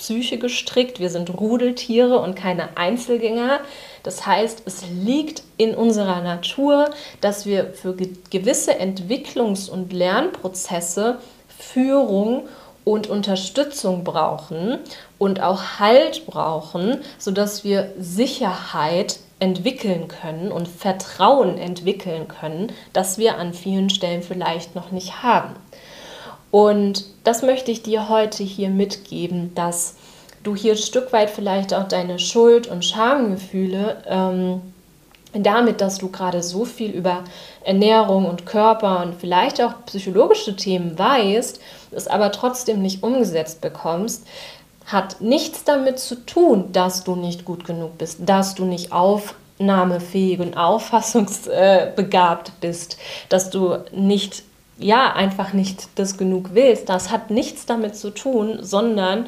Psyche 0.00 0.38
gestrickt, 0.38 0.98
wir 0.98 1.10
sind 1.10 1.28
Rudeltiere 1.28 2.18
und 2.20 2.34
keine 2.34 2.78
Einzelgänger. 2.78 3.60
Das 4.02 4.26
heißt, 4.26 4.62
es 4.64 4.84
liegt 4.88 5.42
in 5.58 5.74
unserer 5.74 6.22
Natur, 6.22 6.90
dass 7.20 7.44
wir 7.44 7.74
für 7.74 7.94
gewisse 8.30 8.80
Entwicklungs- 8.80 9.68
und 9.68 9.92
Lernprozesse 9.92 11.18
Führung 11.48 12.48
und 12.84 13.08
Unterstützung 13.08 14.02
brauchen 14.02 14.78
und 15.18 15.42
auch 15.42 15.78
Halt 15.78 16.24
brauchen, 16.24 17.02
sodass 17.18 17.62
wir 17.62 17.92
Sicherheit 17.98 19.18
entwickeln 19.38 20.08
können 20.08 20.50
und 20.50 20.66
Vertrauen 20.66 21.58
entwickeln 21.58 22.26
können, 22.26 22.72
das 22.94 23.18
wir 23.18 23.36
an 23.36 23.52
vielen 23.52 23.90
Stellen 23.90 24.22
vielleicht 24.22 24.74
noch 24.74 24.92
nicht 24.92 25.22
haben. 25.22 25.56
Und 26.50 27.04
das 27.24 27.42
möchte 27.42 27.70
ich 27.70 27.82
dir 27.82 28.08
heute 28.08 28.42
hier 28.42 28.70
mitgeben, 28.70 29.54
dass 29.54 29.94
du 30.42 30.56
hier 30.56 30.72
ein 30.72 30.78
Stück 30.78 31.12
weit 31.12 31.30
vielleicht 31.30 31.74
auch 31.74 31.86
deine 31.86 32.18
Schuld- 32.18 32.66
und 32.66 32.84
Schamgefühle 32.84 34.02
ähm, 34.06 34.60
damit, 35.32 35.80
dass 35.80 35.98
du 35.98 36.10
gerade 36.10 36.42
so 36.42 36.64
viel 36.64 36.90
über 36.90 37.24
Ernährung 37.62 38.26
und 38.26 38.46
Körper 38.46 39.02
und 39.02 39.14
vielleicht 39.14 39.60
auch 39.62 39.74
psychologische 39.86 40.56
Themen 40.56 40.98
weißt, 40.98 41.60
es 41.92 42.08
aber 42.08 42.32
trotzdem 42.32 42.82
nicht 42.82 43.02
umgesetzt 43.02 43.60
bekommst, 43.60 44.26
hat 44.86 45.20
nichts 45.20 45.62
damit 45.64 45.98
zu 46.00 46.26
tun, 46.26 46.72
dass 46.72 47.04
du 47.04 47.14
nicht 47.14 47.44
gut 47.44 47.64
genug 47.64 47.98
bist, 47.98 48.18
dass 48.26 48.56
du 48.56 48.64
nicht 48.64 48.90
aufnahmefähig 48.92 50.40
und 50.40 50.56
auffassungsbegabt 50.56 52.52
bist, 52.60 52.96
dass 53.28 53.50
du 53.50 53.78
nicht, 53.92 54.42
ja, 54.80 55.12
einfach 55.12 55.52
nicht 55.52 55.88
das 55.96 56.16
genug 56.16 56.50
willst. 56.54 56.88
Das 56.88 57.10
hat 57.10 57.30
nichts 57.30 57.66
damit 57.66 57.96
zu 57.96 58.10
tun, 58.10 58.58
sondern 58.62 59.26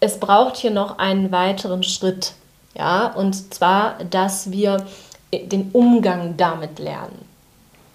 es 0.00 0.18
braucht 0.18 0.56
hier 0.56 0.70
noch 0.70 0.98
einen 0.98 1.32
weiteren 1.32 1.82
Schritt. 1.82 2.34
Ja, 2.74 3.08
und 3.08 3.52
zwar, 3.52 3.98
dass 4.10 4.52
wir 4.52 4.86
den 5.32 5.70
Umgang 5.72 6.36
damit 6.36 6.78
lernen. 6.78 7.26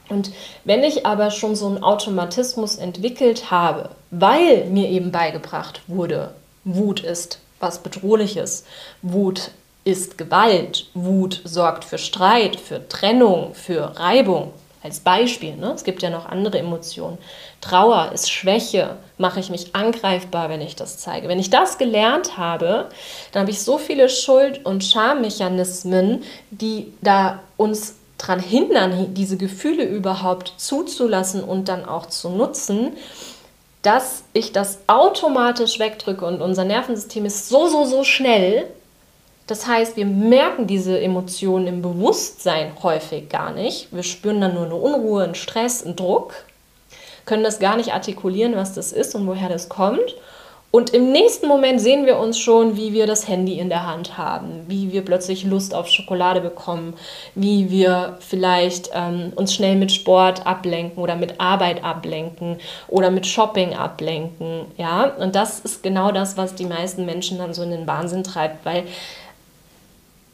Und 0.09 0.31
wenn 0.65 0.83
ich 0.83 1.05
aber 1.05 1.31
schon 1.31 1.55
so 1.55 1.67
einen 1.67 1.81
Automatismus 1.81 2.75
entwickelt 2.75 3.49
habe, 3.49 3.89
weil 4.11 4.65
mir 4.65 4.89
eben 4.89 5.11
beigebracht 5.11 5.81
wurde, 5.87 6.33
Wut 6.65 6.99
ist 6.99 7.39
was 7.59 7.79
Bedrohliches, 7.79 8.65
Wut 9.01 9.51
ist 9.85 10.17
Gewalt, 10.17 10.87
Wut 10.93 11.41
sorgt 11.45 11.85
für 11.85 11.97
Streit, 11.97 12.57
für 12.57 12.87
Trennung, 12.89 13.53
für 13.53 13.97
Reibung, 13.97 14.51
als 14.83 14.99
Beispiel. 14.99 15.55
Ne? 15.55 15.71
Es 15.73 15.83
gibt 15.83 16.01
ja 16.01 16.09
noch 16.09 16.25
andere 16.25 16.59
Emotionen. 16.59 17.17
Trauer 17.61 18.11
ist 18.13 18.31
Schwäche, 18.31 18.97
mache 19.17 19.39
ich 19.39 19.49
mich 19.49 19.75
angreifbar, 19.75 20.49
wenn 20.49 20.61
ich 20.61 20.75
das 20.75 20.97
zeige. 20.97 21.29
Wenn 21.29 21.39
ich 21.39 21.49
das 21.49 21.77
gelernt 21.77 22.37
habe, 22.37 22.89
dann 23.31 23.41
habe 23.41 23.51
ich 23.51 23.61
so 23.61 23.77
viele 23.77 24.09
Schuld- 24.09 24.65
und 24.65 24.83
Schammechanismen, 24.83 26.23
die 26.51 26.93
da 27.01 27.39
uns 27.55 27.95
daran 28.17 28.39
hindern, 28.39 29.13
diese 29.13 29.37
Gefühle 29.37 29.83
überhaupt 29.83 30.53
zuzulassen 30.57 31.43
und 31.43 31.69
dann 31.69 31.85
auch 31.85 32.05
zu 32.05 32.29
nutzen, 32.29 32.93
dass 33.81 34.23
ich 34.33 34.53
das 34.53 34.79
automatisch 34.87 35.79
wegdrücke 35.79 36.25
und 36.25 36.41
unser 36.41 36.63
Nervensystem 36.63 37.25
ist 37.25 37.49
so, 37.49 37.67
so, 37.67 37.85
so 37.85 38.03
schnell. 38.03 38.67
Das 39.47 39.67
heißt, 39.67 39.97
wir 39.97 40.05
merken 40.05 40.67
diese 40.67 40.99
Emotionen 40.99 41.67
im 41.67 41.81
Bewusstsein 41.81 42.71
häufig 42.81 43.29
gar 43.29 43.51
nicht. 43.51 43.89
Wir 43.91 44.03
spüren 44.03 44.39
dann 44.39 44.53
nur 44.53 44.65
eine 44.65 44.75
Unruhe, 44.75 45.23
einen 45.23 45.35
Stress, 45.35 45.83
einen 45.83 45.95
Druck, 45.95 46.33
können 47.25 47.43
das 47.43 47.59
gar 47.59 47.75
nicht 47.75 47.93
artikulieren, 47.93 48.55
was 48.55 48.73
das 48.73 48.91
ist 48.91 49.15
und 49.15 49.27
woher 49.27 49.49
das 49.49 49.69
kommt. 49.69 50.15
Und 50.75 50.89
im 50.89 51.11
nächsten 51.11 51.47
Moment 51.47 51.79
sehen 51.79 52.07
wir 52.07 52.17
uns 52.17 52.39
schon, 52.39 52.75
wie 52.77 52.93
wir 52.93 53.05
das 53.05 53.27
Handy 53.27 53.59
in 53.59 53.69
der 53.69 53.85
Hand 53.85 54.17
haben, 54.17 54.63
wie 54.67 54.91
wir 54.91 55.05
plötzlich 55.05 55.43
Lust 55.43 55.75
auf 55.75 55.87
Schokolade 55.87 56.41
bekommen, 56.41 56.95
wie 57.35 57.69
wir 57.69 58.17
vielleicht 58.21 58.89
ähm, 58.91 59.33
uns 59.35 59.53
schnell 59.53 59.75
mit 59.75 59.91
Sport 59.91 60.47
ablenken 60.47 61.03
oder 61.03 61.15
mit 61.15 61.39
Arbeit 61.39 61.83
ablenken 61.83 62.57
oder 62.87 63.11
mit 63.11 63.27
Shopping 63.27 63.75
ablenken. 63.75 64.65
Ja, 64.75 65.11
und 65.19 65.35
das 65.35 65.59
ist 65.59 65.83
genau 65.83 66.11
das, 66.11 66.37
was 66.37 66.55
die 66.55 66.65
meisten 66.65 67.05
Menschen 67.05 67.37
dann 67.37 67.53
so 67.53 67.61
in 67.61 67.69
den 67.69 67.85
Wahnsinn 67.85 68.23
treibt, 68.23 68.65
weil 68.65 68.85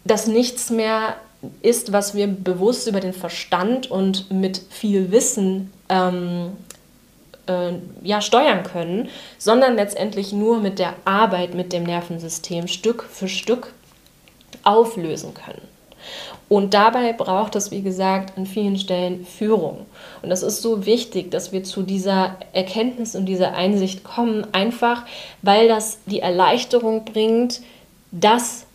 das 0.04 0.28
nichts 0.28 0.70
mehr 0.70 1.16
ist, 1.62 1.92
was 1.92 2.16
wir 2.16 2.28
bewusst 2.28 2.88
über 2.88 3.00
den 3.00 3.14
Verstand 3.14 3.90
und 3.90 4.30
mit 4.32 4.62
viel 4.70 5.12
Wissen 5.12 5.72
ähm, 5.88 6.52
äh, 7.48 7.74
ja, 8.04 8.22
steuern 8.22 8.64
können, 8.64 9.10
sondern 9.38 9.76
letztendlich 9.76 10.34
nur 10.34 10.60
mit 10.60 10.80
der 10.80 10.94
Arbeit 11.06 11.54
mit 11.54 11.72
dem 11.72 11.84
Nervensystem 11.84 12.68
Stück 12.68 13.04
für 13.04 13.28
Stück 13.28 13.74
auflösen 14.64 15.34
können. 15.34 15.62
Und 16.50 16.74
dabei 16.74 17.14
braucht 17.14 17.56
es, 17.56 17.70
wie 17.70 17.84
gesagt, 17.84 18.38
an 18.38 18.48
vielen 18.48 18.78
Stellen 18.78 19.26
Führung. 19.26 19.86
Und 20.22 20.30
das 20.30 20.42
ist 20.42 20.62
so 20.62 20.86
wichtig, 20.86 21.30
dass 21.30 21.52
wir 21.52 21.64
zu 21.64 21.84
dieser 21.84 22.38
Erkenntnis 22.54 23.16
und 23.16 23.28
dieser 23.28 23.54
Einsicht 23.54 24.04
kommen, 24.04 24.48
einfach 24.52 25.06
weil 25.44 25.68
das 25.68 26.00
die 26.08 26.22
Erleichterung 26.22 27.06
bringt, 27.06 27.62
dass 28.12 28.66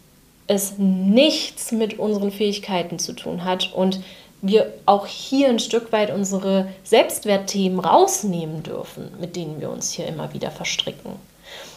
es 0.46 0.74
nichts 0.78 1.72
mit 1.72 1.98
unseren 1.98 2.30
Fähigkeiten 2.30 2.98
zu 2.98 3.14
tun 3.14 3.44
hat 3.44 3.72
und 3.72 4.00
wir 4.42 4.74
auch 4.84 5.06
hier 5.06 5.48
ein 5.48 5.58
Stück 5.58 5.90
weit 5.90 6.12
unsere 6.12 6.68
Selbstwertthemen 6.82 7.80
rausnehmen 7.80 8.62
dürfen, 8.62 9.08
mit 9.18 9.36
denen 9.36 9.60
wir 9.60 9.70
uns 9.70 9.92
hier 9.92 10.06
immer 10.06 10.34
wieder 10.34 10.50
verstricken, 10.50 11.12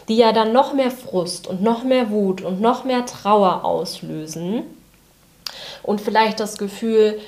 die 0.08 0.16
ja 0.16 0.32
dann 0.32 0.52
noch 0.52 0.74
mehr 0.74 0.90
Frust 0.90 1.46
und 1.46 1.62
noch 1.62 1.82
mehr 1.82 2.10
Wut 2.10 2.42
und 2.42 2.60
noch 2.60 2.84
mehr 2.84 3.06
Trauer 3.06 3.64
auslösen 3.64 4.64
und 5.82 6.00
vielleicht 6.02 6.40
das 6.40 6.58
Gefühl, 6.58 7.18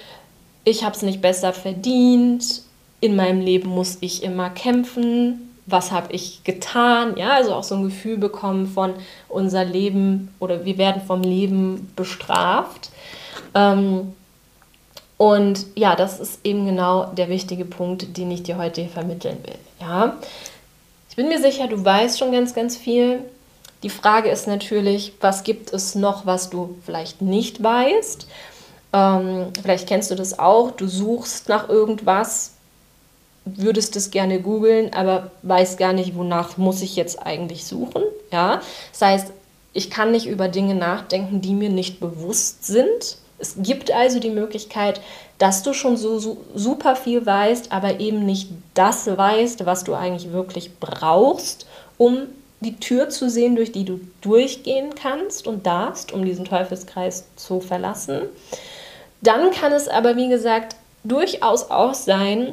ich 0.65 0.85
habe 0.85 0.95
es 0.95 1.03
nicht 1.03 1.23
besser 1.23 1.55
verdient, 1.55 2.63
in 3.01 3.17
meinem 3.17 3.41
Leben 3.41 3.71
muss 3.71 3.97
ich 4.03 4.23
immer 4.23 4.51
kämpfen, 4.51 5.50
was 5.71 5.93
habe 5.93 6.13
ich 6.13 6.45
getan, 6.45 7.17
ja, 7.17 7.33
also 7.33 7.55
auch 7.55 7.65
so 7.65 7.75
ein 7.75 7.85
Gefühl 7.85 8.19
bekommen 8.19 8.67
von 8.67 8.95
unser 9.29 9.65
Leben 9.65 10.35
oder 10.39 10.65
wir 10.65 10.79
werden 10.79 11.03
vom 11.07 11.23
Leben 11.23 11.93
bestraft. 11.97 12.91
Ähm, 13.55 14.15
und 15.17 15.67
ja, 15.75 15.97
das 15.97 16.19
ist 16.19 16.41
eben 16.45 16.65
genau 16.65 17.07
der 17.07 17.29
wichtige 17.29 17.65
Punkt, 17.65 18.17
den 18.17 18.31
ich 18.31 18.43
dir 18.43 18.57
heute 18.57 18.87
vermitteln 18.89 19.39
will. 19.45 19.59
Ja, 19.81 20.17
ich 21.11 21.17
bin 21.17 21.29
mir 21.29 21.41
sicher, 21.41 21.67
du 21.67 21.85
weißt 21.85 22.19
schon 22.19 22.33
ganz, 22.33 22.55
ganz 22.55 22.77
viel. 22.77 23.21
Die 23.83 23.91
Frage 23.91 24.31
ist 24.31 24.47
natürlich, 24.47 25.13
was 25.21 25.43
gibt 25.43 25.73
es 25.73 25.95
noch, 25.95 26.25
was 26.25 26.51
du 26.51 26.77
vielleicht 26.85 27.21
nicht 27.21 27.63
weißt? 27.63 28.27
Ähm, 28.93 29.47
vielleicht 29.63 29.89
kennst 29.89 30.11
du 30.11 30.15
das 30.15 30.39
auch. 30.39 30.71
Du 30.71 30.87
suchst 30.87 31.49
nach 31.49 31.69
irgendwas, 31.69 32.55
würdest 33.45 33.97
es 33.97 34.11
gerne 34.11 34.41
googeln, 34.41 34.93
aber 34.93 35.31
weißt 35.43 35.79
gar 35.79 35.93
nicht, 35.93 36.17
wonach 36.17 36.57
muss 36.57 36.83
ich 36.83 36.97
jetzt 36.97 37.23
eigentlich 37.25 37.65
suchen. 37.65 38.03
Ja, 38.33 38.61
das 38.93 39.03
heißt, 39.03 39.33
ich 39.73 39.91
kann 39.91 40.11
nicht 40.11 40.27
über 40.27 40.49
Dinge 40.49 40.75
nachdenken, 40.75 41.41
die 41.41 41.55
mir 41.55 41.71
nicht 41.71 42.01
bewusst 42.01 42.65
sind. 42.65 43.19
Es 43.39 43.55
gibt 43.59 43.91
also 43.91 44.19
die 44.19 44.31
Möglichkeit, 44.31 45.01
dass 45.39 45.63
du 45.63 45.73
schon 45.73 45.97
so, 45.97 46.19
so, 46.19 46.37
super 46.55 46.97
viel 46.97 47.25
weißt, 47.25 47.73
aber 47.73 48.01
eben 48.01 48.27
nicht 48.27 48.51
das 48.75 49.07
weißt, 49.07 49.65
was 49.65 49.85
du 49.85 49.95
eigentlich 49.95 50.33
wirklich 50.33 50.79
brauchst, 50.79 51.67
um 51.97 52.27
die 52.61 52.77
Tür 52.77 53.09
zu 53.09 53.31
sehen, 53.31 53.57
durch 53.57 53.73
die 53.73 53.85
du 53.85 54.01
durchgehen 54.21 54.95
kannst 54.95 55.47
und 55.47 55.67
darfst, 55.67 56.13
um 56.13 56.25
diesen 56.27 56.45
Teufelskreis 56.45 57.25
zu 57.37 57.61
verlassen. 57.61 58.21
Dann 59.23 59.51
kann 59.51 59.73
es 59.73 59.89
aber, 59.89 60.17
wie 60.17 60.29
gesagt, 60.29 60.77
durchaus 61.05 61.71
auch 61.71 61.95
sein, 61.95 62.53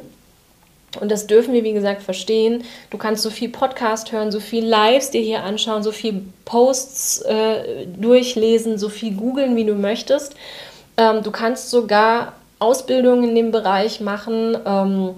und 1.00 1.10
das 1.10 1.26
dürfen 1.26 1.52
wir, 1.52 1.64
wie 1.64 1.74
gesagt, 1.74 2.02
verstehen. 2.02 2.64
Du 2.90 2.98
kannst 2.98 3.22
so 3.22 3.30
viel 3.30 3.50
Podcast 3.50 4.10
hören, 4.10 4.32
so 4.32 4.40
viel 4.40 4.64
Lives 4.64 5.10
dir 5.10 5.20
hier 5.20 5.44
anschauen, 5.44 5.82
so 5.82 5.92
viel 5.92 6.22
Posts 6.44 7.22
äh, 7.22 7.86
durchlesen, 7.86 8.78
so 8.78 8.88
viel 8.88 9.14
googeln, 9.14 9.54
wie 9.54 9.64
du 9.64 9.74
möchtest. 9.74 10.34
Ähm, 10.96 11.22
du 11.22 11.30
kannst 11.30 11.70
sogar 11.70 12.32
Ausbildungen 12.58 13.28
in 13.28 13.34
dem 13.34 13.50
Bereich 13.50 14.00
machen, 14.00 14.56
ähm, 14.64 15.10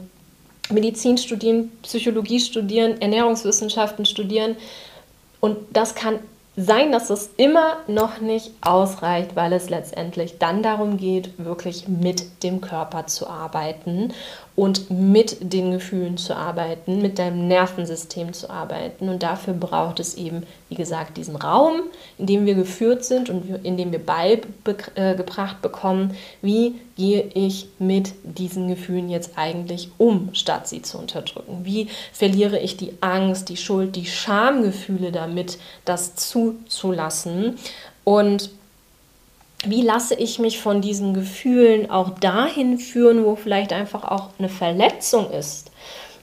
Medizin 0.71 1.19
studieren, 1.19 1.71
Psychologie 1.83 2.41
studieren, 2.41 3.01
Ernährungswissenschaften 3.01 4.05
studieren. 4.07 4.57
Und 5.41 5.57
das 5.73 5.95
kann 5.95 6.19
sein, 6.57 6.93
dass 6.93 7.11
es 7.11 7.31
immer 7.37 7.79
noch 7.87 8.21
nicht 8.21 8.51
ausreicht, 8.61 9.37
weil 9.37 9.53
es 9.53 9.71
letztendlich 9.71 10.39
dann 10.39 10.63
darum 10.63 10.97
geht, 10.97 11.31
wirklich 11.39 11.89
mit 11.89 12.43
dem 12.43 12.61
Körper 12.61 13.07
zu 13.07 13.29
arbeiten 13.29 14.13
und 14.57 14.91
mit 14.91 15.37
den 15.41 15.73
Gefühlen 15.73 16.17
zu 16.17 16.37
arbeiten, 16.37 17.01
mit 17.01 17.19
deinem 17.19 17.49
Nervensystem 17.49 18.33
zu 18.33 18.51
arbeiten. 18.51 19.09
Und 19.09 19.23
dafür 19.23 19.55
braucht 19.55 20.01
es 20.01 20.15
eben, 20.15 20.45
wie 20.69 20.75
gesagt, 20.75 21.17
diesen 21.17 21.37
Raum, 21.37 21.83
in 22.19 22.27
dem 22.27 22.47
wir 22.47 22.55
geführt 22.55 23.05
sind 23.05 23.31
und 23.31 23.65
in 23.65 23.77
dem 23.77 23.93
wir 23.93 24.01
beigebracht 24.05 25.63
bekommen, 25.63 26.15
wie 26.43 26.75
gehe 26.97 27.31
ich 27.35 27.69
mit 27.79 28.13
diesen 28.25 28.69
Gefühlen 28.69 29.09
jetzt 29.09 29.33
eigentlich 29.37 29.91
um, 29.99 30.31
statt 30.33 30.69
sie 30.69 30.83
zu 30.83 30.99
unterdrücken. 30.99 31.61
Wie 31.65 31.89
verliere 32.13 32.59
ich 32.59 32.77
die 32.77 32.93
Angst, 33.01 33.49
die 33.49 33.57
Schuld, 33.57 33.97
die 33.97 34.07
Schamgefühle 34.07 35.13
damit, 35.13 35.59
das 35.85 36.17
zuzulassen. 36.17 37.57
Und 38.05 38.51
wie 39.67 39.83
lasse 39.83 40.15
ich 40.15 40.39
mich 40.39 40.61
von 40.61 40.81
diesen 40.81 41.13
Gefühlen 41.13 41.91
auch 41.91 42.11
dahin 42.19 42.79
führen, 42.79 43.25
wo 43.25 43.37
vielleicht 43.37 43.73
einfach 43.73 44.05
auch 44.05 44.29
eine 44.39 44.49
Verletzung 44.49 45.31
ist, 45.31 45.71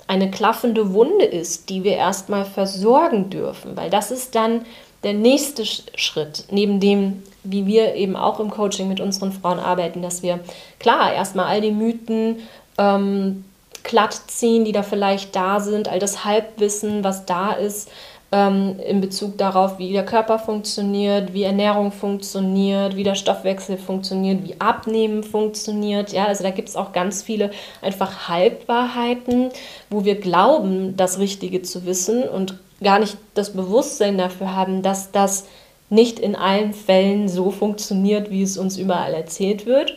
eine 0.08 0.32
klaffende 0.32 0.94
Wunde 0.94 1.26
ist, 1.26 1.70
die 1.70 1.84
wir 1.84 1.98
erstmal 1.98 2.46
versorgen 2.46 3.30
dürfen, 3.30 3.76
weil 3.76 3.90
das 3.90 4.10
ist 4.12 4.36
dann 4.36 4.66
der 5.04 5.14
nächste 5.14 5.64
Schritt, 5.66 6.46
neben 6.50 6.80
dem, 6.80 7.24
wie 7.44 7.68
wir 7.68 7.94
eben 7.96 8.16
auch 8.16 8.40
im 8.40 8.50
Coaching 8.50 8.88
mit 8.88 9.00
unseren 9.00 9.32
Frauen 9.32 9.60
arbeiten, 9.60 10.02
dass 10.02 10.24
wir 10.24 10.40
klar 10.80 11.14
erstmal 11.14 11.46
all 11.46 11.62
die 11.62 11.72
Mythen 11.72 12.38
ähm, 12.78 13.46
glatt 13.84 14.20
ziehen, 14.28 14.66
die 14.66 14.72
da 14.72 14.84
vielleicht 14.84 15.36
da 15.36 15.60
sind, 15.60 15.88
all 15.88 16.00
das 16.00 16.26
Halbwissen, 16.26 17.04
was 17.04 17.26
da 17.26 17.52
ist, 17.52 17.90
ähm, 18.32 18.80
in 18.86 19.00
Bezug 19.00 19.38
darauf, 19.38 19.80
wie 19.80 19.94
der 19.94 20.06
Körper 20.06 20.38
funktioniert, 20.40 21.34
wie 21.34 21.44
Ernährung 21.44 21.92
funktioniert, 21.92 22.96
wie 22.96 23.04
der 23.04 23.16
Stoffwechsel 23.16 23.78
funktioniert, 23.78 24.44
wie 24.44 24.60
Abnehmen 24.60 25.24
funktioniert. 25.24 26.12
Ja, 26.12 26.26
also 26.26 26.44
da 26.44 26.52
gibt 26.52 26.70
es 26.70 26.76
auch 26.76 26.92
ganz 26.92 27.24
viele 27.24 27.52
einfach 27.82 28.28
Halbwahrheiten, 28.28 29.50
wo 29.90 30.04
wir 30.04 30.20
glauben, 30.20 30.98
das 30.98 31.20
Richtige 31.20 31.62
zu 31.62 31.86
wissen 31.86 32.24
und 32.24 32.60
gar 32.84 33.00
nicht 33.00 33.18
das 33.34 33.54
Bewusstsein 33.54 34.18
dafür 34.18 34.56
haben, 34.56 34.82
dass 34.82 35.12
das 35.12 35.46
nicht 35.90 36.20
in 36.20 36.36
allen 36.36 36.74
Fällen 36.74 37.30
so 37.30 37.50
funktioniert, 37.50 38.30
wie 38.30 38.44
es 38.44 38.58
uns 38.58 38.78
überall 38.78 39.14
erzählt 39.14 39.66
wird 39.66 39.96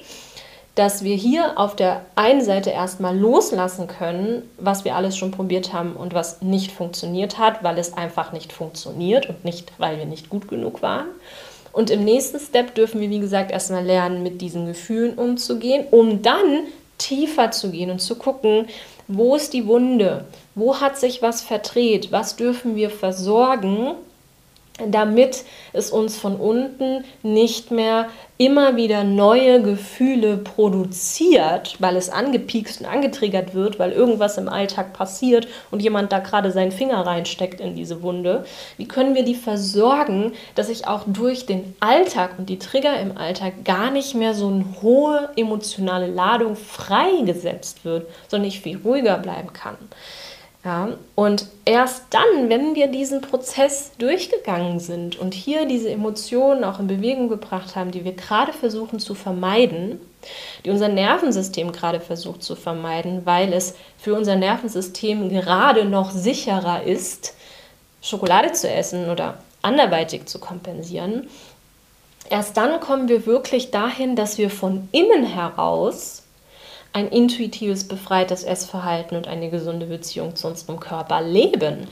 dass 0.75 1.03
wir 1.03 1.17
hier 1.17 1.59
auf 1.59 1.77
der 1.77 2.03
einen 2.15 2.43
Seite 2.43 2.71
erstmal 2.71 3.17
loslassen 3.19 3.87
können, 3.87 4.49
was 4.59 4.85
wir 4.85 4.95
alles 4.95 5.17
schon 5.17 5.31
probiert 5.31 5.73
haben 5.73 5.95
und 5.95 6.15
was 6.15 6.43
nicht 6.43 6.73
funktioniert 6.73 7.39
hat, 7.39 7.63
weil 7.65 7.79
es 7.79 7.95
einfach 7.95 8.33
nicht 8.33 8.53
funktioniert 8.53 9.29
und 9.29 9.45
nicht, 9.45 9.73
weil 9.79 9.99
wir 9.99 10.07
nicht 10.07 10.31
gut 10.31 10.49
genug 10.49 10.83
waren. 10.83 11.07
Und 11.73 11.91
im 11.91 12.05
nächsten 12.05 12.41
Step 12.41 12.75
dürfen 12.75 13.01
wir, 13.01 13.11
wie 13.11 13.21
gesagt, 13.21 13.51
erstmal 13.51 13.85
lernen, 13.85 14.23
mit 14.23 14.41
diesen 14.41 14.67
Gefühlen 14.67 15.15
umzugehen, 15.15 15.87
um 15.91 16.23
dann 16.23 16.65
tiefer 16.99 17.51
zu 17.51 17.71
gehen 17.71 17.91
und 17.91 18.01
zu 18.01 18.17
gucken, 18.17 18.67
wo 19.09 19.35
ist 19.35 19.53
die 19.53 19.67
Wunde, 19.67 20.25
wo 20.55 20.81
hat 20.81 20.99
sich 20.99 21.23
was 21.23 21.43
verdreht, 21.43 22.13
was 22.13 22.37
dürfen 22.37 22.77
wir 22.77 22.91
versorgen, 22.91 23.95
damit 24.89 25.45
es 25.73 25.91
uns 25.91 26.17
von 26.17 26.37
unten 26.37 27.05
nicht 27.23 27.71
mehr 27.71 28.09
immer 28.41 28.75
wieder 28.75 29.05
neue 29.05 29.61
Gefühle 29.61 30.39
produziert, 30.39 31.77
weil 31.79 31.97
es 31.97 32.09
angepiekst 32.09 32.81
und 32.81 32.87
angetriggert 32.87 33.55
wird, 33.55 33.79
weil 33.79 33.93
irgendwas 33.93 34.39
im 34.39 34.49
Alltag 34.49 34.95
passiert 34.95 35.47
und 35.71 35.83
jemand 35.83 36.11
da 36.11 36.21
gerade 36.21 36.51
seinen 36.51 36.73
Finger 36.73 37.07
reinsteckt 37.07 37.61
in 37.61 37.77
diese 37.77 38.03
Wunde. 38.03 38.47
Wie 38.79 38.89
können 38.89 39.15
wir 39.15 39.25
die 39.25 39.35
versorgen, 39.35 40.33
dass 40.55 40.71
ich 40.71 40.89
auch 40.89 41.03
durch 41.07 41.45
den 41.45 41.75
Alltag 41.81 42.39
und 42.39 42.49
die 42.49 42.59
Trigger 42.59 42.99
im 42.99 43.19
Alltag 43.19 43.63
gar 43.67 43.91
nicht 43.91 44.15
mehr 44.15 44.33
so 44.33 44.47
eine 44.49 44.65
hohe 44.81 45.29
emotionale 45.37 46.07
Ladung 46.07 46.57
freigesetzt 46.57 47.85
wird, 47.85 48.09
sondern 48.29 48.49
ich 48.49 48.61
viel 48.61 48.79
ruhiger 48.83 49.19
bleiben 49.19 49.53
kann? 49.53 49.77
Ja, 50.63 50.91
und 51.15 51.47
erst 51.65 52.05
dann, 52.11 52.51
wenn 52.51 52.75
wir 52.75 52.89
diesen 52.89 53.23
Prozess 53.23 53.93
durchgegangen 53.97 54.79
sind 54.79 55.19
und 55.19 55.33
hier 55.33 55.65
diese 55.65 55.89
Emotionen 55.89 56.65
auch 56.65 56.81
in 56.81 56.87
Bewegung 56.87 57.31
gebracht 57.31 57.77
haben, 57.77 57.93
die 57.93 58.05
wir 58.05 58.13
gerade 58.13 58.53
versuchen 58.53 58.99
zu 58.99 59.15
vermeiden, 59.15 59.99
die 60.65 60.71
unser 60.71 60.89
Nervensystem 60.89 61.73
gerade 61.73 61.99
versucht 61.99 62.43
zu 62.43 62.57
vermeiden, 62.57 63.23
weil 63.25 63.55
es 63.55 63.75
für 63.97 64.15
unser 64.15 64.37
Nervensystem 64.37 65.31
gerade 65.31 65.87
noch 65.87 66.11
sicherer 66.11 66.83
ist, 66.83 67.35
Schokolade 68.03 68.53
zu 68.53 68.69
essen 68.69 69.09
oder 69.09 69.39
anderweitig 69.63 70.27
zu 70.27 70.39
kompensieren, 70.39 71.29
erst 72.29 72.59
dann 72.59 72.81
kommen 72.81 73.09
wir 73.09 73.25
wirklich 73.25 73.71
dahin, 73.71 74.15
dass 74.15 74.37
wir 74.37 74.51
von 74.51 74.91
innen 74.93 75.25
heraus 75.25 76.23
ein 76.93 77.09
intuitives, 77.09 77.87
befreites 77.87 78.43
Essverhalten 78.43 79.17
und 79.17 79.29
eine 79.29 79.49
gesunde 79.49 79.87
Beziehung 79.87 80.35
zu 80.35 80.49
unserem 80.49 80.81
Körper 80.81 81.23
leben. 81.23 81.87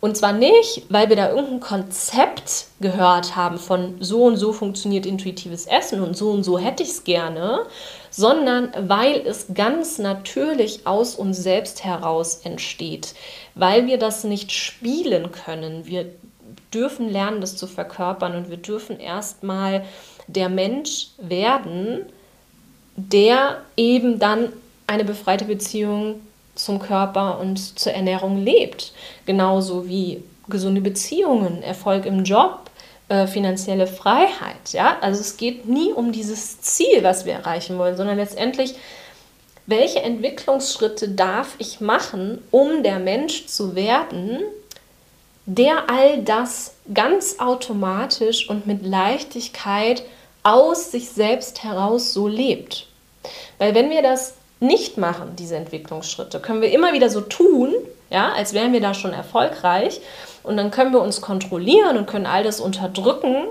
Und 0.00 0.16
zwar 0.16 0.32
nicht, 0.32 0.84
weil 0.90 1.08
wir 1.08 1.16
da 1.16 1.30
irgendein 1.30 1.60
Konzept 1.60 2.66
gehört 2.80 3.34
haben 3.34 3.58
von 3.58 3.96
so 4.00 4.24
und 4.24 4.36
so 4.36 4.52
funktioniert 4.52 5.06
intuitives 5.06 5.66
Essen 5.66 6.00
und 6.00 6.16
so 6.16 6.30
und 6.30 6.44
so 6.44 6.58
hätte 6.58 6.84
ich 6.84 6.90
es 6.90 7.04
gerne, 7.04 7.66
sondern 8.10 8.70
weil 8.88 9.26
es 9.26 9.46
ganz 9.54 9.98
natürlich 9.98 10.86
aus 10.86 11.16
uns 11.16 11.42
selbst 11.42 11.82
heraus 11.82 12.42
entsteht, 12.44 13.14
weil 13.56 13.86
wir 13.86 13.98
das 13.98 14.22
nicht 14.22 14.52
spielen 14.52 15.32
können. 15.32 15.86
Wir 15.86 16.06
dürfen 16.72 17.08
lernen, 17.08 17.40
das 17.40 17.56
zu 17.56 17.66
verkörpern 17.66 18.36
und 18.36 18.50
wir 18.50 18.56
dürfen 18.56 19.00
erstmal 19.00 19.84
der 20.28 20.48
Mensch 20.48 21.08
werden, 21.18 22.06
der 22.96 23.62
eben 23.76 24.18
dann 24.18 24.52
eine 24.86 25.04
befreite 25.04 25.44
Beziehung 25.44 26.20
zum 26.54 26.78
Körper 26.78 27.40
und 27.40 27.78
zur 27.78 27.92
Ernährung 27.92 28.44
lebt. 28.44 28.92
Genauso 29.26 29.88
wie 29.88 30.22
gesunde 30.48 30.80
Beziehungen, 30.80 31.62
Erfolg 31.62 32.06
im 32.06 32.22
Job, 32.22 32.70
äh, 33.08 33.26
finanzielle 33.26 33.86
Freiheit. 33.86 34.72
Ja? 34.72 34.98
Also 35.00 35.20
es 35.20 35.36
geht 35.36 35.66
nie 35.66 35.92
um 35.92 36.12
dieses 36.12 36.60
Ziel, 36.60 37.02
was 37.02 37.24
wir 37.24 37.34
erreichen 37.34 37.78
wollen, 37.78 37.96
sondern 37.96 38.16
letztendlich, 38.16 38.74
welche 39.66 40.02
Entwicklungsschritte 40.02 41.08
darf 41.08 41.54
ich 41.58 41.80
machen, 41.80 42.38
um 42.50 42.82
der 42.82 42.98
Mensch 42.98 43.46
zu 43.46 43.74
werden, 43.74 44.40
der 45.46 45.90
all 45.90 46.22
das 46.22 46.74
ganz 46.92 47.38
automatisch 47.38 48.48
und 48.48 48.66
mit 48.66 48.84
Leichtigkeit 48.84 50.02
aus 50.44 50.92
sich 50.92 51.10
selbst 51.10 51.64
heraus 51.64 52.12
so 52.12 52.28
lebt. 52.28 52.86
Weil 53.58 53.74
wenn 53.74 53.90
wir 53.90 54.02
das 54.02 54.34
nicht 54.60 54.98
machen, 54.98 55.34
diese 55.36 55.56
Entwicklungsschritte, 55.56 56.38
können 56.38 56.62
wir 56.62 56.70
immer 56.70 56.92
wieder 56.92 57.10
so 57.10 57.20
tun, 57.20 57.74
ja, 58.10 58.32
als 58.32 58.52
wären 58.52 58.72
wir 58.72 58.80
da 58.80 58.94
schon 58.94 59.12
erfolgreich. 59.12 60.00
Und 60.42 60.56
dann 60.56 60.70
können 60.70 60.92
wir 60.92 61.00
uns 61.00 61.20
kontrollieren 61.20 61.96
und 61.96 62.06
können 62.06 62.26
all 62.26 62.44
das 62.44 62.60
unterdrücken, 62.60 63.46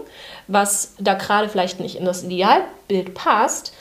was 0.47 0.93
da 0.99 1.15
gerade 1.15 1.49
vielleicht 1.49 1.79
nicht 1.79 1.95
in 1.95 2.05
das 2.05 2.23
Idealbild 2.23 3.15
passt. 3.15 3.73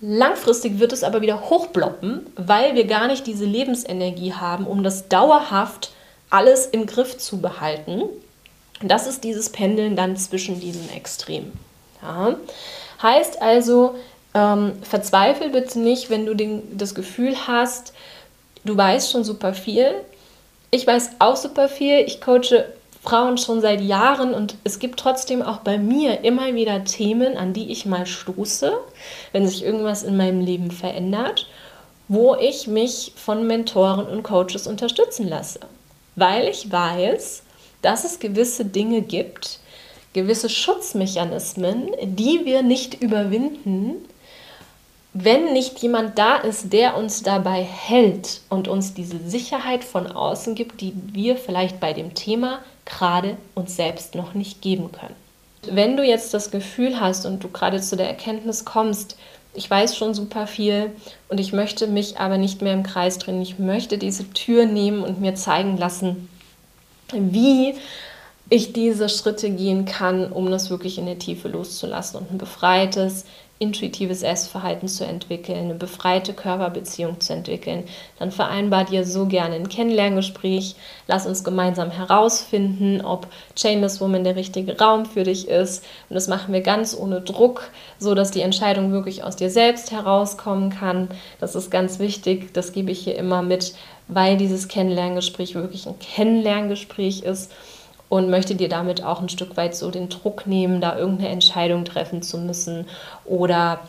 Langfristig 0.00 0.78
wird 0.78 0.92
es 0.92 1.04
aber 1.04 1.22
wieder 1.22 1.48
hochbloppen, 1.50 2.26
weil 2.36 2.74
wir 2.74 2.86
gar 2.86 3.06
nicht 3.06 3.26
diese 3.26 3.44
Lebensenergie 3.44 4.34
haben, 4.34 4.66
um 4.66 4.82
das 4.82 5.08
dauerhaft 5.08 5.92
alles 6.30 6.66
im 6.66 6.86
Griff 6.86 7.18
zu 7.18 7.40
behalten. 7.40 8.02
Das 8.82 9.06
ist 9.06 9.24
dieses 9.24 9.50
Pendeln 9.50 9.96
dann 9.96 10.16
zwischen 10.16 10.60
diesen 10.60 10.88
Extremen. 10.90 11.52
Ja. 12.02 12.36
Heißt 13.02 13.40
also, 13.40 13.94
ähm, 14.34 14.72
verzweifel 14.82 15.50
bitte 15.50 15.78
nicht, 15.78 16.10
wenn 16.10 16.26
du 16.26 16.34
den, 16.34 16.76
das 16.76 16.94
Gefühl 16.94 17.34
hast, 17.46 17.92
du 18.64 18.76
weißt 18.76 19.10
schon 19.10 19.24
super 19.24 19.54
viel. 19.54 19.92
Ich 20.70 20.86
weiß 20.86 21.12
auch 21.18 21.36
super 21.36 21.68
viel. 21.68 22.00
Ich 22.00 22.20
coache 22.20 22.66
Frauen 23.02 23.38
schon 23.38 23.60
seit 23.60 23.80
Jahren 23.80 24.34
und 24.34 24.56
es 24.64 24.78
gibt 24.78 25.00
trotzdem 25.00 25.42
auch 25.42 25.58
bei 25.58 25.78
mir 25.78 26.24
immer 26.24 26.54
wieder 26.54 26.84
Themen, 26.84 27.36
an 27.36 27.52
die 27.52 27.70
ich 27.70 27.86
mal 27.86 28.06
stoße, 28.06 28.72
wenn 29.32 29.46
sich 29.46 29.64
irgendwas 29.64 30.02
in 30.02 30.16
meinem 30.16 30.40
Leben 30.40 30.70
verändert, 30.70 31.46
wo 32.08 32.34
ich 32.34 32.66
mich 32.66 33.12
von 33.16 33.46
Mentoren 33.46 34.06
und 34.06 34.24
Coaches 34.24 34.66
unterstützen 34.66 35.28
lasse. 35.28 35.60
Weil 36.16 36.48
ich 36.48 36.70
weiß, 36.70 37.44
dass 37.80 38.04
es 38.04 38.18
gewisse 38.18 38.64
Dinge 38.64 39.02
gibt, 39.02 39.60
gewisse 40.12 40.48
Schutzmechanismen, 40.48 41.90
die 42.02 42.44
wir 42.44 42.62
nicht 42.62 43.02
überwinden, 43.02 43.96
wenn 45.14 45.52
nicht 45.52 45.78
jemand 45.80 46.18
da 46.18 46.36
ist, 46.36 46.72
der 46.72 46.96
uns 46.96 47.22
dabei 47.22 47.62
hält 47.62 48.40
und 48.50 48.68
uns 48.68 48.94
diese 48.94 49.18
Sicherheit 49.18 49.82
von 49.82 50.06
außen 50.06 50.54
gibt, 50.54 50.80
die 50.80 50.92
wir 51.12 51.36
vielleicht 51.36 51.80
bei 51.80 51.92
dem 51.92 52.14
Thema 52.14 52.60
gerade 52.84 53.36
uns 53.54 53.76
selbst 53.76 54.14
noch 54.14 54.34
nicht 54.34 54.62
geben 54.62 54.92
können. 54.92 55.16
Wenn 55.70 55.96
du 55.96 56.04
jetzt 56.04 56.34
das 56.34 56.50
Gefühl 56.50 57.00
hast 57.00 57.26
und 57.26 57.42
du 57.42 57.48
gerade 57.48 57.80
zu 57.80 57.96
der 57.96 58.06
Erkenntnis 58.06 58.64
kommst, 58.64 59.16
ich 59.54 59.68
weiß 59.68 59.96
schon 59.96 60.14
super 60.14 60.46
viel 60.46 60.92
und 61.28 61.40
ich 61.40 61.52
möchte 61.52 61.86
mich 61.88 62.18
aber 62.18 62.38
nicht 62.38 62.62
mehr 62.62 62.74
im 62.74 62.84
Kreis 62.84 63.18
drehen, 63.18 63.42
ich 63.42 63.58
möchte 63.58 63.98
diese 63.98 64.30
Tür 64.32 64.66
nehmen 64.66 65.02
und 65.02 65.20
mir 65.20 65.34
zeigen 65.34 65.76
lassen, 65.76 66.28
wie 67.12 67.74
ich 68.50 68.72
diese 68.72 69.08
Schritte 69.08 69.50
gehen 69.50 69.84
kann, 69.84 70.32
um 70.32 70.50
das 70.50 70.70
wirklich 70.70 70.98
in 70.98 71.06
der 71.06 71.18
Tiefe 71.18 71.48
loszulassen 71.48 72.20
und 72.20 72.30
ein 72.30 72.38
befreites, 72.38 73.24
intuitives 73.60 74.22
Essverhalten 74.22 74.86
zu 74.86 75.04
entwickeln, 75.04 75.64
eine 75.64 75.74
befreite 75.74 76.32
Körperbeziehung 76.32 77.20
zu 77.20 77.32
entwickeln, 77.32 77.84
dann 78.18 78.30
vereinbar 78.30 78.84
dir 78.84 79.04
so 79.04 79.26
gerne 79.26 79.56
ein 79.56 79.68
Kennenlerngespräch. 79.68 80.76
Lass 81.08 81.26
uns 81.26 81.42
gemeinsam 81.42 81.90
herausfinden, 81.90 83.04
ob 83.04 83.26
Chainless 83.56 84.00
Woman 84.00 84.22
der 84.22 84.36
richtige 84.36 84.78
Raum 84.78 85.06
für 85.06 85.24
dich 85.24 85.48
ist. 85.48 85.84
Und 86.08 86.14
das 86.14 86.28
machen 86.28 86.54
wir 86.54 86.60
ganz 86.60 86.96
ohne 86.96 87.20
Druck, 87.20 87.70
so 87.98 88.14
dass 88.14 88.30
die 88.30 88.42
Entscheidung 88.42 88.92
wirklich 88.92 89.24
aus 89.24 89.34
dir 89.34 89.50
selbst 89.50 89.90
herauskommen 89.90 90.70
kann. 90.70 91.08
Das 91.40 91.56
ist 91.56 91.70
ganz 91.70 91.98
wichtig. 91.98 92.54
Das 92.54 92.72
gebe 92.72 92.92
ich 92.92 93.00
hier 93.00 93.16
immer 93.16 93.42
mit, 93.42 93.74
weil 94.06 94.36
dieses 94.36 94.68
Kennenlerngespräch 94.68 95.56
wirklich 95.56 95.86
ein 95.88 95.98
Kennenlerngespräch 95.98 97.22
ist 97.22 97.50
und 98.08 98.30
möchte 98.30 98.54
dir 98.54 98.68
damit 98.68 99.02
auch 99.04 99.20
ein 99.20 99.28
Stück 99.28 99.56
weit 99.56 99.74
so 99.74 99.90
den 99.90 100.08
Druck 100.08 100.46
nehmen, 100.46 100.80
da 100.80 100.96
irgendeine 100.96 101.30
Entscheidung 101.30 101.84
treffen 101.84 102.22
zu 102.22 102.38
müssen 102.38 102.86
oder 103.24 103.80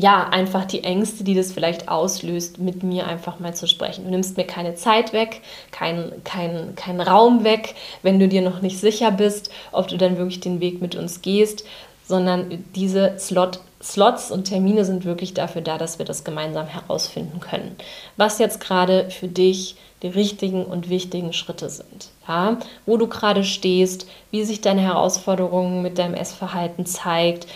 ja, 0.00 0.28
einfach 0.28 0.64
die 0.64 0.84
Ängste, 0.84 1.24
die 1.24 1.34
das 1.34 1.50
vielleicht 1.50 1.88
auslöst, 1.88 2.58
mit 2.58 2.84
mir 2.84 3.08
einfach 3.08 3.40
mal 3.40 3.54
zu 3.54 3.66
sprechen. 3.66 4.04
Du 4.04 4.10
nimmst 4.10 4.36
mir 4.36 4.44
keine 4.44 4.76
Zeit 4.76 5.12
weg, 5.12 5.40
keinen 5.72 6.22
kein, 6.22 6.76
kein 6.76 7.00
Raum 7.00 7.42
weg, 7.42 7.74
wenn 8.02 8.20
du 8.20 8.28
dir 8.28 8.42
noch 8.42 8.62
nicht 8.62 8.78
sicher 8.78 9.10
bist, 9.10 9.50
ob 9.72 9.88
du 9.88 9.96
dann 9.96 10.16
wirklich 10.16 10.38
den 10.38 10.60
Weg 10.60 10.80
mit 10.80 10.94
uns 10.94 11.20
gehst, 11.20 11.64
sondern 12.08 12.64
diese 12.74 13.16
Slot, 13.18 13.60
Slots 13.80 14.32
und 14.32 14.44
Termine 14.44 14.84
sind 14.84 15.04
wirklich 15.04 15.34
dafür 15.34 15.62
da, 15.62 15.78
dass 15.78 15.98
wir 15.98 16.06
das 16.06 16.24
gemeinsam 16.24 16.66
herausfinden 16.66 17.38
können. 17.38 17.76
Was 18.16 18.38
jetzt 18.38 18.60
gerade 18.60 19.10
für 19.10 19.28
dich 19.28 19.76
die 20.02 20.08
richtigen 20.08 20.64
und 20.64 20.88
wichtigen 20.88 21.32
Schritte 21.32 21.68
sind. 21.70 22.08
Ja? 22.26 22.58
Wo 22.86 22.96
du 22.96 23.06
gerade 23.06 23.44
stehst, 23.44 24.08
wie 24.30 24.44
sich 24.44 24.60
deine 24.60 24.80
Herausforderungen 24.80 25.82
mit 25.82 25.98
deinem 25.98 26.14
Essverhalten 26.14 26.86
zeigt, 26.86 27.46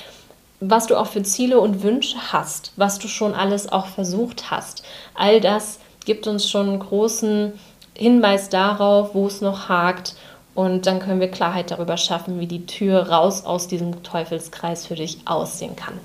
was 0.61 0.87
du 0.87 0.97
auch 0.97 1.07
für 1.07 1.23
Ziele 1.23 1.59
und 1.59 1.83
Wünsche 1.83 2.17
hast, 2.33 2.73
was 2.77 2.99
du 2.99 3.09
schon 3.09 3.35
alles 3.35 3.71
auch 3.73 3.87
versucht 3.87 4.51
hast. 4.51 4.85
All 5.15 5.41
das 5.41 5.81
gibt 6.05 6.27
uns 6.27 6.49
schon 6.49 6.69
einen 6.69 6.79
großen 6.79 7.53
Hinweis 7.95 8.49
darauf, 8.49 9.15
wo 9.15 9.27
es 9.27 9.41
noch 9.41 9.69
hakt. 9.69 10.15
Und 10.55 10.87
dann 10.87 11.01
können 11.01 11.21
wir 11.21 11.31
Klarheit 11.31 11.71
darüber 11.71 11.97
schaffen, 11.97 12.39
wie 12.39 12.47
die 12.47 12.67
Tür 12.67 13.09
raus 13.09 13.45
aus 13.45 13.69
diesem 13.69 14.03
Teufelskreis 14.03 14.87
für 14.87 14.97
dich 14.97 15.19
aussehen 15.25 15.77
kann. 15.77 15.99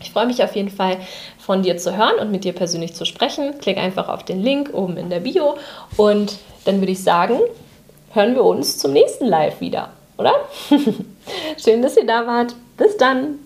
Ich 0.00 0.10
freue 0.10 0.26
mich 0.26 0.42
auf 0.42 0.54
jeden 0.54 0.70
Fall 0.70 0.98
von 1.38 1.62
dir 1.62 1.78
zu 1.78 1.96
hören 1.96 2.18
und 2.20 2.30
mit 2.30 2.44
dir 2.44 2.52
persönlich 2.52 2.94
zu 2.94 3.04
sprechen. 3.04 3.58
Klick 3.58 3.78
einfach 3.78 4.08
auf 4.08 4.22
den 4.22 4.42
Link 4.42 4.70
oben 4.72 4.96
in 4.96 5.08
der 5.08 5.20
Bio 5.20 5.56
und 5.96 6.38
dann 6.64 6.80
würde 6.80 6.92
ich 6.92 7.02
sagen, 7.02 7.38
hören 8.12 8.34
wir 8.34 8.44
uns 8.44 8.78
zum 8.78 8.92
nächsten 8.92 9.26
Live 9.26 9.60
wieder, 9.60 9.90
oder? 10.18 10.32
Schön, 11.62 11.80
dass 11.80 11.96
ihr 11.96 12.06
da 12.06 12.26
wart. 12.26 12.54
Bis 12.76 12.96
dann. 12.96 13.38